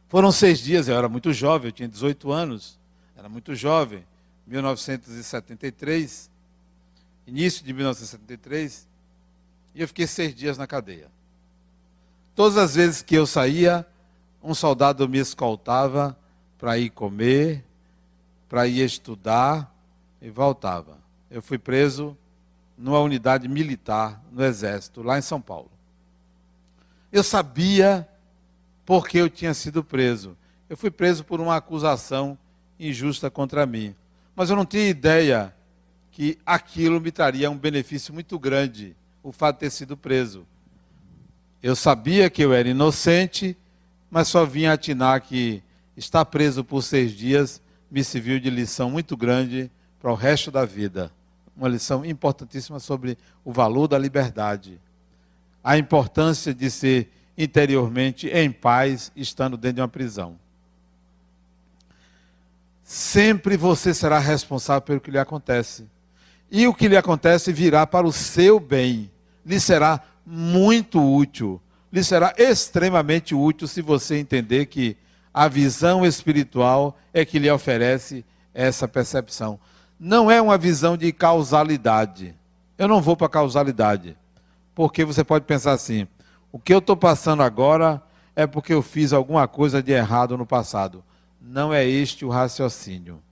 Foram 0.09 0.33
seis 0.33 0.59
dias, 0.59 0.89
eu 0.89 0.97
era 0.97 1.09
muito 1.09 1.33
jovem, 1.33 1.69
eu 1.69 1.73
tinha 1.73 1.89
18 1.89 2.33
anos, 2.33 2.79
era 3.17 3.29
muito 3.29 3.55
jovem, 3.55 4.05
1973, 4.47 6.31
início 7.27 7.65
de 7.65 7.73
1973, 7.73 8.89
e 9.75 9.83
eu 9.83 9.89
fiquei 9.89 10.07
seis 10.07 10.35
dias 10.35 10.59
na 10.59 10.67
cadeia. 10.67 11.09
Todas 12.35 12.57
as 12.57 12.75
vezes 12.75 13.03
que 13.03 13.15
eu 13.15 13.27
saía, 13.27 13.87
um 14.43 14.55
soldado 14.55 15.09
me 15.09 15.19
escoltava 15.19 16.19
para 16.59 16.79
ir 16.79 16.91
comer, 16.91 17.65
para 18.49 18.67
ir 18.67 18.85
estudar 18.85 19.73
e 20.21 20.29
voltava. 20.31 21.00
Eu 21.31 21.41
fui 21.41 21.59
preso 21.59 22.17
numa 22.77 22.99
unidade 23.01 23.47
militar 23.47 24.23
no 24.33 24.43
Exército, 24.43 25.03
lá 25.03 25.19
em 25.19 25.23
São 25.23 25.41
Paulo. 25.41 25.71
Eu 27.13 27.23
sabia 27.23 28.09
porque 28.85 29.19
eu 29.19 29.29
tinha 29.31 29.55
sido 29.55 29.85
preso. 29.85 30.37
Eu 30.69 30.77
fui 30.77 30.91
preso 30.91 31.25
por 31.25 31.41
uma 31.41 31.57
acusação 31.57 32.39
injusta 32.79 33.31
contra 33.31 33.67
mim. 33.67 33.95
Mas 34.35 34.51
eu 34.51 34.57
não 34.57 34.65
tinha 34.65 34.89
ideia 34.89 35.55
que 36.11 36.39
aquilo 36.45 37.01
me 37.01 37.13
traria 37.13 37.51
um 37.51 37.59
benefício 37.59 38.13
muito 38.13 38.39
grande, 38.39 38.97
o 39.23 39.31
fato 39.31 39.57
de 39.57 39.61
ter 39.61 39.71
sido 39.71 39.97
preso. 39.97 40.47
Eu 41.63 41.77
sabia 41.77 42.31
que 42.31 42.43
eu 42.43 42.53
era 42.53 42.69
inocente, 42.69 43.57
mas 44.11 44.29
só 44.29 44.45
vinha 44.45 44.73
atinar 44.73 45.21
que 45.21 45.63
estar 45.97 46.25
preso 46.25 46.65
por 46.65 46.83
seis 46.83 47.13
dias 47.13 47.61
me 47.91 48.03
serviu 48.03 48.41
de 48.41 48.49
lição 48.49 48.91
muito 48.91 49.17
grande 49.17 49.71
para 50.01 50.11
o 50.11 50.15
resto 50.15 50.51
da 50.51 50.65
vida. 50.65 51.13
Uma 51.61 51.69
lição 51.69 52.07
importantíssima 52.07 52.81
sobre 52.81 53.19
o 53.45 53.53
valor 53.53 53.87
da 53.87 53.99
liberdade, 53.99 54.81
a 55.63 55.77
importância 55.77 56.55
de 56.55 56.71
ser 56.71 57.13
interiormente 57.37 58.29
em 58.29 58.51
paz, 58.51 59.13
estando 59.15 59.59
dentro 59.59 59.77
de 59.77 59.81
uma 59.83 59.89
prisão. 59.89 60.39
Sempre 62.83 63.59
você 63.59 63.93
será 63.93 64.19
responsável 64.19 64.81
pelo 64.81 65.01
que 65.03 65.11
lhe 65.11 65.19
acontece. 65.19 65.87
E 66.51 66.67
o 66.67 66.73
que 66.73 66.89
lhe 66.89 66.97
acontece 66.97 67.53
virá 67.53 67.87
para 67.87 68.07
o 68.07 68.13
seu 68.13 68.59
bem. 68.59 69.11
Lhe 69.45 69.61
será 69.61 70.03
muito 70.25 70.99
útil. 70.99 71.61
Lhe 71.93 72.03
será 72.03 72.33
extremamente 72.39 73.35
útil 73.35 73.69
se 73.69 73.83
você 73.83 74.17
entender 74.17 74.65
que 74.65 74.97
a 75.33 75.47
visão 75.47 76.07
espiritual 76.07 76.99
é 77.13 77.23
que 77.23 77.39
lhe 77.39 77.51
oferece 77.51 78.25
essa 78.55 78.89
percepção. 78.89 79.61
Não 80.03 80.31
é 80.31 80.41
uma 80.41 80.57
visão 80.57 80.97
de 80.97 81.13
causalidade. 81.13 82.35
Eu 82.79 82.89
não 82.89 83.03
vou 83.03 83.15
para 83.15 83.29
causalidade. 83.29 84.17
Porque 84.75 85.05
você 85.05 85.23
pode 85.23 85.45
pensar 85.45 85.73
assim: 85.73 86.09
o 86.51 86.59
que 86.59 86.73
eu 86.73 86.79
estou 86.79 86.97
passando 86.97 87.43
agora 87.43 88.03
é 88.35 88.47
porque 88.47 88.73
eu 88.73 88.81
fiz 88.81 89.13
alguma 89.13 89.47
coisa 89.47 89.83
de 89.83 89.93
errado 89.93 90.39
no 90.39 90.47
passado. 90.47 91.05
Não 91.39 91.71
é 91.71 91.85
este 91.85 92.25
o 92.25 92.31
raciocínio. 92.31 93.23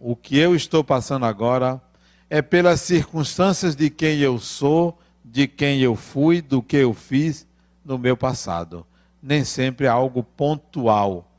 O 0.00 0.16
que 0.16 0.36
eu 0.36 0.56
estou 0.56 0.82
passando 0.82 1.24
agora 1.24 1.80
é 2.28 2.42
pelas 2.42 2.80
circunstâncias 2.80 3.76
de 3.76 3.88
quem 3.88 4.18
eu 4.18 4.40
sou, 4.40 4.98
de 5.24 5.46
quem 5.46 5.80
eu 5.80 5.94
fui, 5.94 6.42
do 6.42 6.60
que 6.60 6.76
eu 6.76 6.92
fiz 6.92 7.46
no 7.84 7.96
meu 7.96 8.16
passado. 8.16 8.84
Nem 9.22 9.44
sempre 9.44 9.86
é 9.86 9.88
algo 9.88 10.24
pontual. 10.24 11.30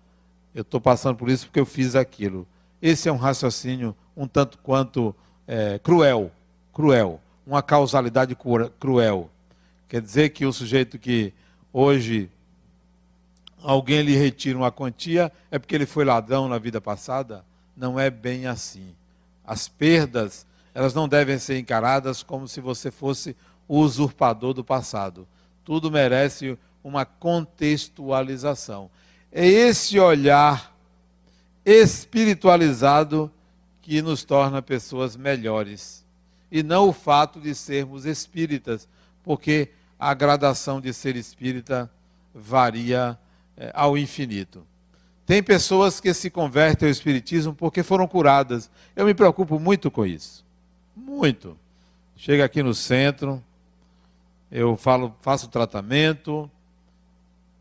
Eu 0.56 0.62
estou 0.62 0.80
passando 0.80 1.18
por 1.18 1.30
isso 1.30 1.48
porque 1.48 1.60
eu 1.60 1.66
fiz 1.66 1.94
aquilo. 1.94 2.48
Esse 2.82 3.10
é 3.10 3.12
um 3.12 3.18
raciocínio 3.18 3.96
um 4.18 4.28
tanto 4.28 4.58
quanto 4.58 5.16
é, 5.48 5.78
cruel, 5.78 6.32
cruel, 6.74 7.22
uma 7.46 7.62
causalidade 7.62 8.36
cruel. 8.80 9.30
Quer 9.88 10.02
dizer 10.02 10.30
que 10.30 10.44
o 10.46 10.52
sujeito 10.52 10.98
que 10.98 11.32
hoje 11.72 12.30
alguém 13.62 14.02
lhe 14.02 14.16
retira 14.16 14.58
uma 14.58 14.72
quantia 14.72 15.32
é 15.52 15.60
porque 15.60 15.76
ele 15.76 15.86
foi 15.86 16.04
ladrão 16.04 16.50
na 16.50 16.58
vida 16.58 16.82
passada? 16.82 17.46
Não 17.76 18.00
é 18.00 18.10
bem 18.10 18.48
assim. 18.48 18.96
As 19.46 19.68
perdas, 19.68 20.48
elas 20.74 20.96
não 20.96 21.08
devem 21.08 21.38
ser 21.38 21.60
encaradas 21.60 22.24
como 22.24 22.48
se 22.48 22.60
você 22.60 22.90
fosse 22.90 23.36
o 23.68 23.80
usurpador 23.80 24.54
do 24.54 24.64
passado. 24.64 25.28
Tudo 25.64 25.92
merece 25.92 26.58
uma 26.84 27.06
contextualização. 27.06 28.90
É 29.32 29.46
esse 29.46 30.00
olhar 30.00 30.76
espiritualizado 31.68 33.30
que 33.82 34.02
nos 34.02 34.24
torna 34.24 34.62
pessoas 34.62 35.18
melhores. 35.18 36.06
E 36.50 36.64
não 36.64 36.88
o 36.88 36.94
fato 36.94 37.42
de 37.42 37.54
sermos 37.54 38.06
espíritas, 38.06 38.88
porque 39.22 39.70
a 40.00 40.14
gradação 40.14 40.80
de 40.80 40.94
ser 40.94 41.18
espírita 41.18 41.92
varia 42.34 43.20
é, 43.58 43.70
ao 43.74 43.98
infinito. 43.98 44.66
Tem 45.26 45.44
pessoas 45.44 46.00
que 46.00 46.14
se 46.14 46.30
convertem 46.30 46.88
ao 46.88 46.92
espiritismo 46.92 47.54
porque 47.54 47.84
foram 47.84 48.08
curadas. 48.08 48.72
Eu 48.96 49.06
me 49.06 49.14
preocupo 49.14 49.60
muito 49.60 49.92
com 49.92 50.06
isso. 50.06 50.46
Muito. 50.96 51.58
Chega 52.16 52.46
aqui 52.46 52.64
no 52.64 52.74
centro, 52.74 53.44
eu 54.50 54.78
falo, 54.78 55.14
faço 55.20 55.50
tratamento, 55.50 56.50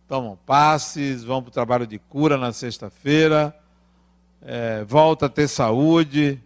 tomam 0.07 0.39
passes, 0.47 1.25
vão 1.25 1.43
para 1.43 1.49
o 1.49 1.53
trabalho 1.53 1.87
de 1.89 1.99
cura 1.99 2.39
na 2.39 2.53
sexta-feira, 2.53 3.53
é, 4.49 4.85
volta 4.85 5.27
a 5.27 5.29
ter 5.29 5.49
saúde, 5.49 6.41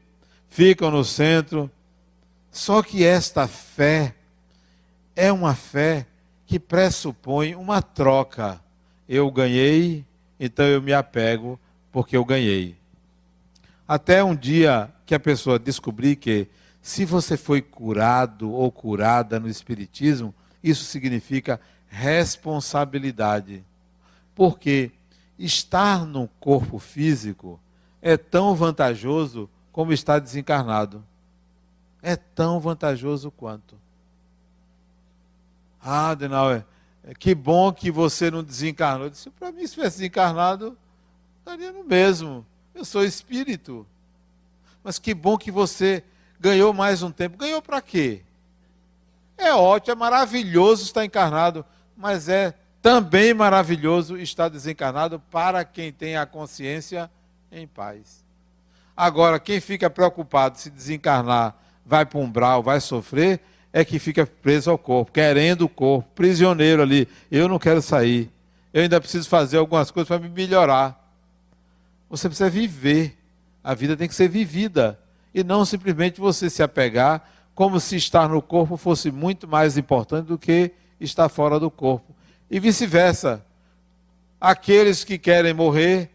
ficam 0.49 0.91
no 0.91 1.05
centro. 1.05 1.71
Só 2.51 2.83
que 2.83 3.05
esta 3.05 3.47
fé 3.47 4.15
é 5.15 5.31
uma 5.31 5.55
fé 5.55 6.07
que 6.47 6.59
pressupõe 6.59 7.55
uma 7.55 7.83
troca. 7.83 8.59
Eu 9.07 9.31
ganhei, 9.31 10.05
então 10.39 10.65
eu 10.65 10.81
me 10.81 10.95
apego 10.95 11.61
porque 11.93 12.17
eu 12.17 12.25
ganhei. 12.25 12.75
Até 13.87 14.25
um 14.25 14.35
dia 14.35 14.91
que 15.05 15.15
a 15.15 15.21
pessoa 15.21 15.59
descobrir 15.59 16.17
que 16.17 16.49
se 16.81 17.05
você 17.05 17.37
foi 17.37 17.61
curado 17.61 18.51
ou 18.51 18.73
curada 18.73 19.39
no 19.39 19.49
Espiritismo, 19.49 20.35
isso 20.65 20.85
significa 20.85 21.61
responsabilidade. 21.89 23.63
Porque 24.35 24.91
estar 25.39 26.07
no 26.07 26.29
corpo 26.41 26.79
físico 26.79 27.61
é 28.03 28.17
tão 28.17 28.55
vantajoso 28.55 29.49
como 29.73 29.93
estar 29.93 30.19
desencarnado. 30.19 31.05
É 32.03 32.17
tão 32.17 32.59
vantajoso 32.59 33.31
quanto. 33.31 33.77
Ah, 35.83 36.11
Adenauer, 36.11 36.65
é, 37.05 37.15
que 37.15 37.35
bom 37.35 37.73
que 37.73 37.91
você 37.91 38.31
não 38.31 38.43
desencarnou. 38.43 39.07
Eu 39.07 39.11
disse, 39.11 39.31
para 39.31 39.53
mim, 39.53 39.67
se 39.67 39.75
tivesse 39.75 39.99
desencarnado, 39.99 40.77
estaria 41.39 41.73
no 41.73 41.85
mesmo. 41.85 42.45
Eu 42.75 42.85
sou 42.85 43.05
espírito. 43.05 43.87
Mas 44.83 44.99
que 44.99 45.15
bom 45.15 45.37
que 45.37 45.51
você 45.51 46.03
ganhou 46.39 46.73
mais 46.73 47.03
um 47.03 47.11
tempo. 47.11 47.37
Ganhou 47.37 47.61
para 47.61 47.83
quê? 47.83 48.23
É 49.37 49.53
ótimo, 49.55 49.93
é 49.93 49.95
maravilhoso 49.95 50.85
estar 50.85 51.05
encarnado, 51.05 51.65
mas 51.97 52.29
é 52.29 52.55
também 52.83 53.33
maravilhoso 53.33 54.19
estar 54.19 54.49
desencarnado 54.49 55.19
para 55.31 55.65
quem 55.65 55.93
tem 55.93 56.17
a 56.17 56.27
consciência 56.27 57.11
em 57.51 57.67
paz. 57.67 58.25
Agora, 58.97 59.41
quem 59.41 59.61
fica 59.61 59.89
preocupado 59.89 60.59
se 60.59 60.71
desencarnar 60.71 61.57
vai 61.85 62.05
para 62.05 62.19
um 62.19 62.25
umbral, 62.25 62.63
vai 62.63 62.81
sofrer, 62.81 63.41
é 63.73 63.85
que 63.85 63.99
fica 63.99 64.27
preso 64.27 64.71
ao 64.71 64.79
corpo, 64.79 65.13
querendo 65.13 65.63
o 65.63 65.69
corpo, 65.69 66.09
prisioneiro 66.15 66.83
ali. 66.83 67.09
Eu 67.31 67.49
não 67.49 67.59
quero 67.59 67.81
sair. 67.81 68.31
Eu 68.73 68.83
ainda 68.83 69.01
preciso 69.01 69.29
fazer 69.29 69.59
algumas 69.59 69.91
coisas 69.91 70.09
para 70.09 70.19
me 70.19 70.29
melhorar. 70.29 70.97
Você 72.09 72.29
precisa 72.29 72.51
viver. 72.51 73.17
A 73.63 73.75
vida 73.75 73.97
tem 73.97 74.09
que 74.09 74.15
ser 74.15 74.29
vivida. 74.29 74.99
E 75.33 75.45
não 75.45 75.65
simplesmente 75.65 76.21
você 76.21 76.51
se 76.51 76.63
apegar 76.63 77.29
como 77.55 77.79
se 77.79 77.97
estar 77.97 78.29
no 78.29 78.41
corpo 78.41 78.77
fosse 78.77 79.11
muito 79.11 79.47
mais 79.47 79.77
importante 79.77 80.27
do 80.27 80.39
que 80.39 80.73
estar 81.01 81.29
fora 81.29 81.61
do 81.61 81.71
corpo. 81.71 82.15
E 82.51 82.59
vice-versa. 82.59 83.45
Aqueles 84.41 85.05
que 85.05 85.19
querem 85.19 85.53
morrer, 85.53 86.11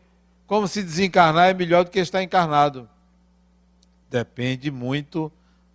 como 0.47 0.67
se 0.67 0.83
desencarnar 0.83 1.49
é 1.49 1.53
melhor 1.53 1.83
do 1.83 1.91
que 1.91 1.99
estar 1.99 2.21
encarnado. 2.21 2.87
Depende 4.09 4.69
muito 4.69 5.31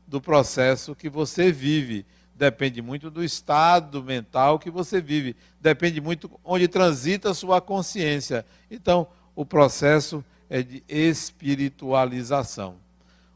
do 0.07 0.21
processo 0.21 0.95
que 0.95 1.09
você 1.09 1.53
vive, 1.53 2.07
depende 2.35 2.81
muito 2.81 3.11
do 3.11 3.23
estado 3.23 4.03
mental 4.03 4.59
que 4.59 4.71
você 4.71 5.01
vive, 5.01 5.37
depende 5.61 6.01
muito 6.01 6.31
onde 6.45 6.67
transita 6.69 7.31
a 7.31 7.35
sua 7.35 7.61
consciência. 7.61 8.45
Então, 8.71 9.07
o 9.37 9.45
processo 9.45 10.25
é 10.49 10.63
de 10.63 10.83
espiritualização. 10.89 12.77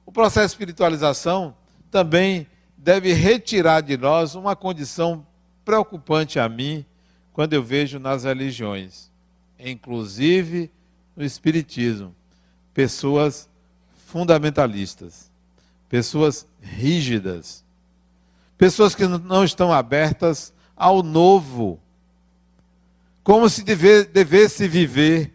O 0.06 0.12
processo 0.12 0.48
de 0.48 0.52
espiritualização 0.52 1.56
também 1.90 2.46
deve 2.76 3.12
retirar 3.12 3.80
de 3.80 3.96
nós 3.96 4.34
uma 4.34 4.56
condição 4.56 5.26
preocupante 5.64 6.38
a 6.38 6.48
mim 6.48 6.84
quando 7.32 7.52
eu 7.52 7.62
vejo 7.62 7.98
nas 7.98 8.24
religiões, 8.24 9.10
inclusive 9.58 10.70
no 11.16 11.24
Espiritismo, 11.24 12.14
pessoas 12.72 13.48
fundamentalistas, 14.06 15.30
pessoas 15.88 16.46
rígidas, 16.60 17.64
pessoas 18.56 18.94
que 18.94 19.06
não 19.06 19.44
estão 19.44 19.72
abertas 19.72 20.52
ao 20.76 21.02
novo, 21.02 21.80
como 23.22 23.48
se 23.48 23.62
deve, 23.62 24.04
devesse 24.04 24.68
viver 24.68 25.32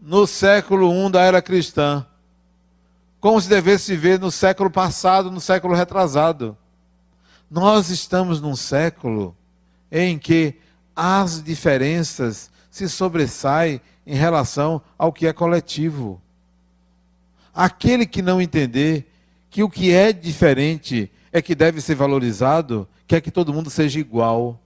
no 0.00 0.26
século 0.26 0.92
I 0.92 1.10
da 1.10 1.22
era 1.22 1.42
cristã, 1.42 2.06
como 3.20 3.40
se 3.40 3.48
devesse 3.48 3.90
viver 3.92 4.20
no 4.20 4.30
século 4.30 4.70
passado, 4.70 5.30
no 5.30 5.40
século 5.40 5.74
retrasado. 5.74 6.56
Nós 7.50 7.90
estamos 7.90 8.40
num 8.40 8.54
século 8.54 9.36
em 9.90 10.18
que 10.18 10.54
as 10.94 11.42
diferenças 11.42 12.50
se 12.76 12.90
sobressaem 12.90 13.80
em 14.06 14.14
relação 14.14 14.82
ao 14.98 15.10
que 15.10 15.26
é 15.26 15.32
coletivo. 15.32 16.20
Aquele 17.54 18.04
que 18.04 18.20
não 18.20 18.38
entender 18.38 19.10
que 19.48 19.62
o 19.62 19.70
que 19.70 19.94
é 19.94 20.12
diferente 20.12 21.10
é 21.32 21.40
que 21.40 21.54
deve 21.54 21.80
ser 21.80 21.94
valorizado, 21.94 22.86
quer 23.06 23.22
que 23.22 23.30
todo 23.30 23.50
mundo 23.50 23.70
seja 23.70 23.98
igual. 23.98 24.60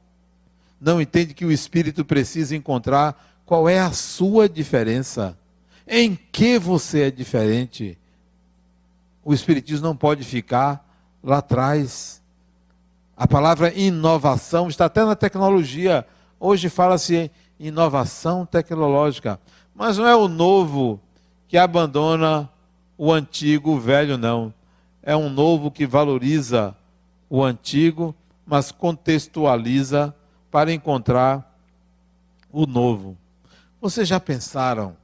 Não 0.80 1.00
entende 1.00 1.34
que 1.34 1.44
o 1.44 1.52
espírito 1.52 2.04
precisa 2.04 2.56
encontrar 2.56 3.40
qual 3.46 3.68
é 3.68 3.78
a 3.78 3.92
sua 3.92 4.48
diferença. 4.48 5.38
Em 5.86 6.18
que 6.32 6.58
você 6.58 7.02
é 7.02 7.10
diferente? 7.12 7.96
O 9.24 9.32
espiritismo 9.32 9.86
não 9.86 9.94
pode 9.94 10.24
ficar 10.24 10.84
lá 11.22 11.38
atrás. 11.38 12.20
A 13.16 13.28
palavra 13.28 13.72
inovação 13.72 14.66
está 14.66 14.86
até 14.86 15.04
na 15.04 15.14
tecnologia. 15.14 16.04
Hoje 16.40 16.68
fala-se 16.68 17.30
inovação 17.60 18.46
tecnológica. 18.46 19.38
Mas 19.74 19.98
não 19.98 20.08
é 20.08 20.16
o 20.16 20.26
novo 20.26 20.98
que 21.46 21.58
abandona 21.58 22.50
o 22.96 23.12
antigo, 23.12 23.72
o 23.72 23.80
velho, 23.80 24.16
não. 24.16 24.52
É 25.02 25.14
um 25.14 25.28
novo 25.28 25.70
que 25.70 25.86
valoriza 25.86 26.74
o 27.28 27.44
antigo, 27.44 28.14
mas 28.46 28.72
contextualiza 28.72 30.14
para 30.50 30.72
encontrar 30.72 31.54
o 32.50 32.66
novo. 32.66 33.16
Vocês 33.80 34.08
já 34.08 34.18
pensaram 34.18 34.96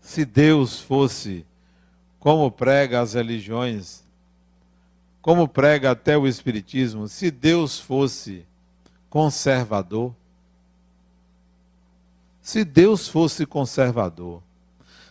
se 0.00 0.24
Deus 0.24 0.80
fosse 0.80 1.44
como 2.18 2.50
prega 2.50 3.00
as 3.00 3.14
religiões, 3.14 4.02
como 5.20 5.46
prega 5.46 5.90
até 5.90 6.16
o 6.16 6.26
Espiritismo, 6.26 7.08
se 7.08 7.30
Deus 7.30 7.78
fosse 7.78 8.46
conservador? 9.08 10.14
Se 12.44 12.62
Deus 12.62 13.08
fosse 13.08 13.46
conservador, 13.46 14.42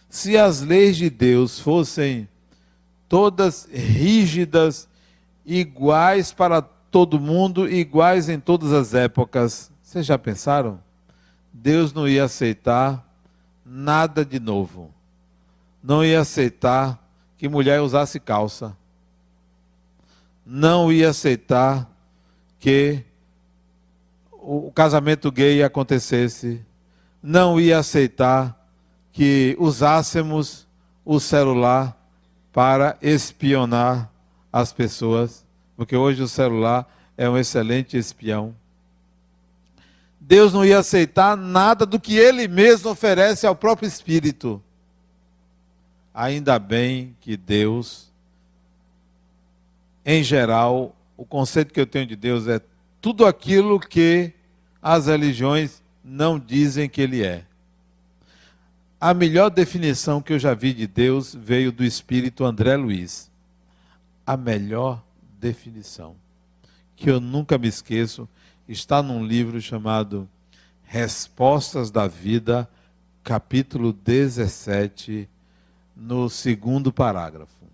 se 0.08 0.38
as 0.38 0.62
leis 0.62 0.96
de 0.96 1.10
Deus 1.10 1.60
fossem 1.60 2.30
todas 3.10 3.68
rígidas, 3.74 4.88
iguais 5.44 6.32
para 6.32 6.62
todo 6.62 7.20
mundo, 7.20 7.68
iguais 7.68 8.30
em 8.30 8.40
todas 8.40 8.72
as 8.72 8.94
épocas, 8.94 9.72
vocês 9.82 10.06
já 10.06 10.16
pensaram? 10.16 10.80
Deus 11.52 11.92
não 11.92 12.08
ia 12.08 12.26
aceitar 12.26 13.04
nada 13.66 14.24
de 14.24 14.40
novo. 14.40 14.94
Não 15.82 16.06
ia 16.06 16.22
aceitar 16.22 17.04
que 17.36 17.50
mulher 17.50 17.82
usasse 17.82 18.20
calça. 18.20 18.78
Não 20.46 20.92
ia 20.92 21.10
aceitar 21.10 21.90
que 22.60 23.04
o 24.32 24.72
casamento 24.72 25.32
gay 25.32 25.64
acontecesse 25.64 26.64
não 27.24 27.58
ia 27.58 27.80
aceitar 27.80 28.60
que 29.14 29.56
usássemos 29.58 30.68
o 31.06 31.22
celular 31.22 31.98
para 32.52 32.98
espionar 33.02 34.12
as 34.52 34.74
pessoas, 34.74 35.46
porque 35.78 35.96
hoje 35.96 36.22
o 36.22 36.28
celular 36.28 36.86
é 37.18 37.30
um 37.30 37.38
excelente 37.38 37.96
espião. 37.96 38.54
Deus 40.20 40.54
não 40.54 40.66
ia 40.66 40.80
aceitar 40.80 41.38
nada 41.38 41.86
do 41.86 42.00
que 42.00 42.18
ele 42.18 42.48
mesmo 42.48 42.92
oferece 42.92 43.48
ao 43.48 43.56
próprio 43.56 43.88
Espírito. 43.88 44.62
Ainda 46.14 46.60
bem 46.60 47.16
que 47.20 47.36
Deus, 47.36 48.12
em 50.06 50.24
geral, 50.24 50.96
o 51.18 51.26
conceito 51.26 51.74
que 51.74 51.80
eu 51.80 51.88
tenho 51.88 52.06
de 52.06 52.16
Deus 52.16 52.48
é 52.48 52.62
tudo 53.02 53.26
aquilo 53.26 53.80
que 53.80 54.32
as 54.82 55.08
religiões 55.08 55.83
não 56.04 56.38
dizem 56.38 56.90
que 56.90 57.02
ele 57.02 57.24
é. 57.24 57.46
A 59.00 59.14
melhor 59.14 59.50
definição 59.50 60.22
que 60.22 60.34
eu 60.34 60.40
já 60.40 60.54
vi 60.54 60.74
de 60.74 60.88
Deus 60.88 61.36
veio 61.36 61.72
do 61.72 61.84
espírito 61.84 62.46
André 62.46 62.76
Luiz. 62.76 63.32
A 64.26 64.38
melhor 64.38 65.04
definição, 65.40 66.16
que 66.96 67.10
eu 67.10 67.20
nunca 67.20 67.58
me 67.58 67.68
esqueço, 67.68 68.28
está 68.68 69.04
num 69.04 69.26
livro 69.26 69.60
chamado 69.62 70.30
Respostas 70.84 71.92
da 71.92 72.08
Vida, 72.08 72.70
capítulo 73.24 73.92
17, 73.92 75.28
no 75.96 76.30
segundo 76.30 76.94
parágrafo. 76.94 77.66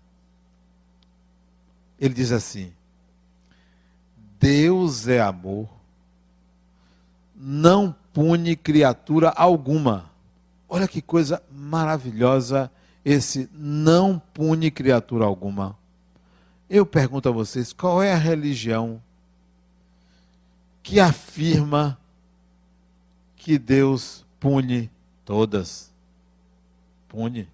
Ele 2.00 2.14
diz 2.14 2.32
assim: 2.32 2.72
Deus 4.40 5.06
é 5.06 5.20
amor, 5.20 5.68
não 7.36 7.94
pune 8.12 8.56
criatura 8.56 9.30
alguma. 9.30 10.10
Olha 10.68 10.86
que 10.86 11.02
coisa 11.02 11.42
maravilhosa 11.50 12.70
esse 13.04 13.48
não 13.52 14.20
pune 14.32 14.70
criatura 14.70 15.24
alguma. 15.24 15.76
Eu 16.68 16.86
pergunto 16.86 17.28
a 17.28 17.32
vocês, 17.32 17.72
qual 17.72 18.02
é 18.02 18.12
a 18.12 18.16
religião 18.16 19.02
que 20.82 21.00
afirma 21.00 21.98
que 23.36 23.58
Deus 23.58 24.24
pune 24.38 24.90
todas? 25.24 25.90
Pune. 27.08 27.48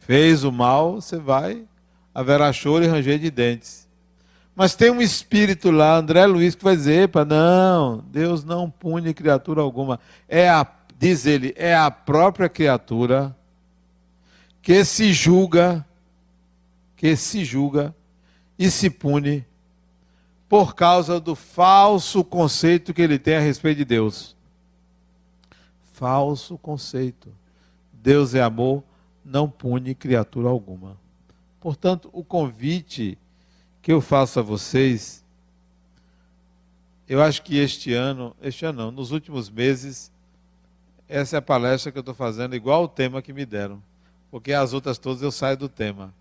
Fez 0.00 0.42
o 0.42 0.50
mal, 0.50 0.94
você 0.94 1.16
vai, 1.16 1.64
haverá 2.12 2.52
choro 2.52 2.84
e 2.84 2.88
ranger 2.88 3.20
de 3.20 3.30
dentes. 3.30 3.86
Mas 4.54 4.74
tem 4.74 4.90
um 4.90 5.00
espírito 5.00 5.70
lá, 5.70 5.96
André 5.96 6.26
Luiz, 6.26 6.54
que 6.54 6.64
vai 6.64 6.76
dizer: 6.76 7.04
epa, 7.04 7.24
não, 7.24 8.04
Deus 8.10 8.44
não 8.44 8.70
pune 8.70 9.14
criatura 9.14 9.62
alguma. 9.62 9.98
É 10.28 10.48
a, 10.48 10.66
diz 10.98 11.24
ele, 11.26 11.54
é 11.56 11.74
a 11.74 11.90
própria 11.90 12.48
criatura 12.48 13.34
que 14.60 14.84
se 14.84 15.12
julga, 15.12 15.84
que 16.96 17.16
se 17.16 17.44
julga 17.44 17.94
e 18.58 18.70
se 18.70 18.90
pune 18.90 19.44
por 20.48 20.74
causa 20.74 21.18
do 21.18 21.34
falso 21.34 22.22
conceito 22.22 22.92
que 22.92 23.00
ele 23.00 23.18
tem 23.18 23.36
a 23.36 23.40
respeito 23.40 23.78
de 23.78 23.84
Deus. 23.86 24.36
Falso 25.94 26.58
conceito. 26.58 27.32
Deus 27.90 28.34
é 28.34 28.42
amor, 28.42 28.84
não 29.24 29.48
pune 29.48 29.94
criatura 29.94 30.50
alguma. 30.50 30.98
Portanto, 31.58 32.10
o 32.12 32.22
convite 32.22 33.16
que 33.82 33.92
eu 33.92 34.00
faço 34.00 34.38
a 34.38 34.42
vocês, 34.42 35.24
eu 37.08 37.20
acho 37.20 37.42
que 37.42 37.58
este 37.58 37.92
ano, 37.92 38.34
este 38.40 38.64
ano 38.64 38.84
não, 38.84 38.90
nos 38.92 39.10
últimos 39.10 39.50
meses, 39.50 40.10
essa 41.08 41.36
é 41.36 41.38
a 41.38 41.42
palestra 41.42 41.90
que 41.90 41.98
eu 41.98 42.00
estou 42.00 42.14
fazendo, 42.14 42.54
igual 42.54 42.84
o 42.84 42.88
tema 42.88 43.20
que 43.20 43.32
me 43.32 43.44
deram. 43.44 43.82
Porque 44.30 44.52
as 44.52 44.72
outras 44.72 44.98
todas 44.98 45.20
eu 45.20 45.32
saio 45.32 45.56
do 45.58 45.68
tema. 45.68 46.14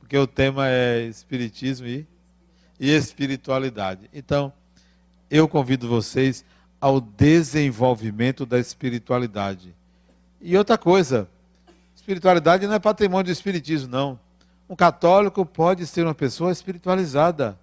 Porque 0.00 0.18
o 0.18 0.26
tema 0.26 0.68
é 0.68 1.04
Espiritismo 1.04 1.86
e, 1.86 2.06
e 2.78 2.90
espiritualidade. 2.90 4.10
Então, 4.12 4.52
eu 5.30 5.48
convido 5.48 5.88
vocês 5.88 6.44
ao 6.80 7.00
desenvolvimento 7.00 8.44
da 8.44 8.58
espiritualidade. 8.58 9.74
E 10.40 10.56
outra 10.56 10.76
coisa, 10.76 11.28
espiritualidade 11.96 12.66
não 12.66 12.74
é 12.74 12.78
patrimônio 12.78 13.24
do 13.24 13.32
Espiritismo, 13.32 13.88
não. 13.88 14.20
Um 14.68 14.76
católico 14.76 15.46
pode 15.46 15.86
ser 15.86 16.04
uma 16.04 16.14
pessoa 16.14 16.52
espiritualizada. 16.52 17.58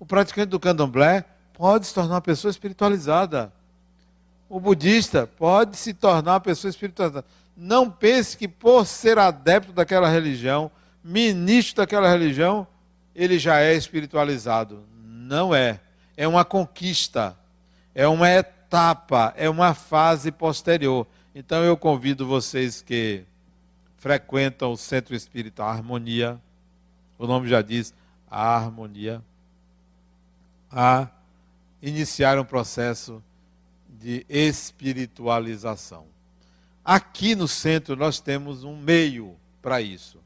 O 0.00 0.04
praticante 0.04 0.48
do 0.48 0.58
candomblé 0.58 1.24
pode 1.52 1.86
se 1.86 1.94
tornar 1.94 2.14
uma 2.14 2.20
pessoa 2.20 2.50
espiritualizada. 2.50 3.52
O 4.48 4.58
budista 4.58 5.26
pode 5.26 5.76
se 5.76 5.94
tornar 5.94 6.32
uma 6.32 6.40
pessoa 6.40 6.68
espiritualizada. 6.68 7.24
Não 7.56 7.88
pense 7.88 8.36
que 8.36 8.48
por 8.48 8.84
ser 8.84 9.16
adepto 9.16 9.72
daquela 9.72 10.08
religião, 10.08 10.70
ministro 11.04 11.76
daquela 11.76 12.08
religião, 12.10 12.66
ele 13.14 13.38
já 13.38 13.60
é 13.60 13.74
espiritualizado. 13.74 14.82
Não 15.04 15.54
é. 15.54 15.80
É 16.16 16.26
uma 16.26 16.44
conquista, 16.44 17.36
é 17.94 18.06
uma 18.06 18.28
etapa, 18.28 19.32
é 19.36 19.48
uma 19.48 19.72
fase 19.72 20.32
posterior. 20.32 21.06
Então 21.34 21.62
eu 21.62 21.76
convido 21.76 22.26
vocês 22.26 22.82
que 22.82 23.24
frequentam 24.02 24.72
o 24.72 24.76
Centro 24.76 25.14
Espírita 25.14 25.62
Harmonia, 25.62 26.36
o 27.16 27.24
nome 27.24 27.48
já 27.48 27.62
diz 27.62 27.94
a 28.28 28.56
harmonia, 28.56 29.22
a 30.68 31.06
iniciar 31.80 32.36
um 32.36 32.44
processo 32.44 33.22
de 33.88 34.26
espiritualização. 34.28 36.06
Aqui 36.84 37.36
no 37.36 37.46
centro 37.46 37.94
nós 37.94 38.18
temos 38.18 38.64
um 38.64 38.76
meio 38.76 39.36
para 39.62 39.80
isso. 39.80 40.18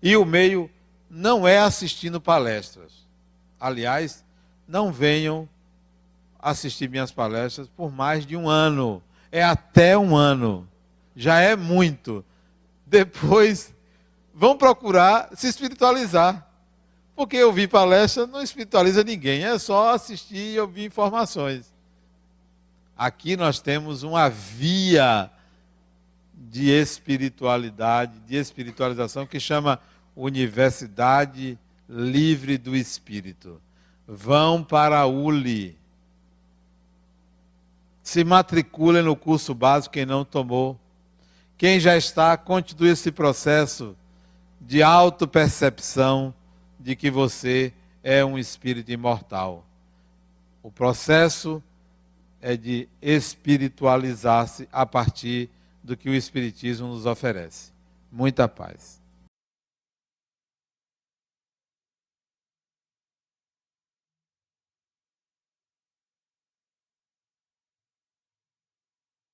E 0.00 0.16
o 0.16 0.24
meio 0.24 0.70
não 1.10 1.46
é 1.48 1.58
assistindo 1.58 2.20
palestras. 2.20 2.92
Aliás, 3.58 4.24
não 4.68 4.92
venham 4.92 5.48
assistir 6.38 6.88
minhas 6.88 7.10
palestras 7.10 7.66
por 7.66 7.90
mais 7.90 8.24
de 8.24 8.36
um 8.36 8.48
ano. 8.48 9.02
É 9.32 9.42
até 9.42 9.98
um 9.98 10.14
ano. 10.14 10.68
Já 11.16 11.40
é 11.40 11.56
muito. 11.56 12.24
Depois, 12.94 13.74
vão 14.32 14.56
procurar 14.56 15.30
se 15.34 15.48
espiritualizar. 15.48 16.48
Porque 17.16 17.42
ouvir 17.42 17.68
palestra 17.68 18.24
não 18.24 18.40
espiritualiza 18.40 19.02
ninguém, 19.02 19.44
é 19.44 19.58
só 19.58 19.92
assistir 19.92 20.54
e 20.54 20.60
ouvir 20.60 20.84
informações. 20.84 21.74
Aqui 22.96 23.36
nós 23.36 23.58
temos 23.58 24.04
uma 24.04 24.28
via 24.28 25.28
de 26.32 26.70
espiritualidade, 26.70 28.20
de 28.20 28.36
espiritualização 28.36 29.26
que 29.26 29.40
chama 29.40 29.80
Universidade 30.14 31.58
Livre 31.88 32.56
do 32.56 32.76
Espírito. 32.76 33.60
Vão 34.06 34.62
para 34.62 35.00
a 35.00 35.06
ULI. 35.06 35.76
Se 38.04 38.22
matriculem 38.22 39.02
no 39.02 39.16
curso 39.16 39.52
básico 39.52 39.94
quem 39.94 40.06
não 40.06 40.24
tomou. 40.24 40.78
Quem 41.64 41.80
já 41.80 41.96
está, 41.96 42.36
continue 42.36 42.90
esse 42.90 43.10
processo 43.10 43.96
de 44.60 44.82
autopercepção 44.82 46.34
de 46.78 46.94
que 46.94 47.10
você 47.10 47.72
é 48.02 48.22
um 48.22 48.38
espírito 48.38 48.92
imortal. 48.92 49.64
O 50.62 50.70
processo 50.70 51.62
é 52.38 52.54
de 52.54 52.86
espiritualizar-se 53.00 54.68
a 54.70 54.84
partir 54.84 55.48
do 55.82 55.96
que 55.96 56.10
o 56.10 56.14
Espiritismo 56.14 56.88
nos 56.88 57.06
oferece. 57.06 57.72
Muita 58.12 58.46
paz. 58.46 59.00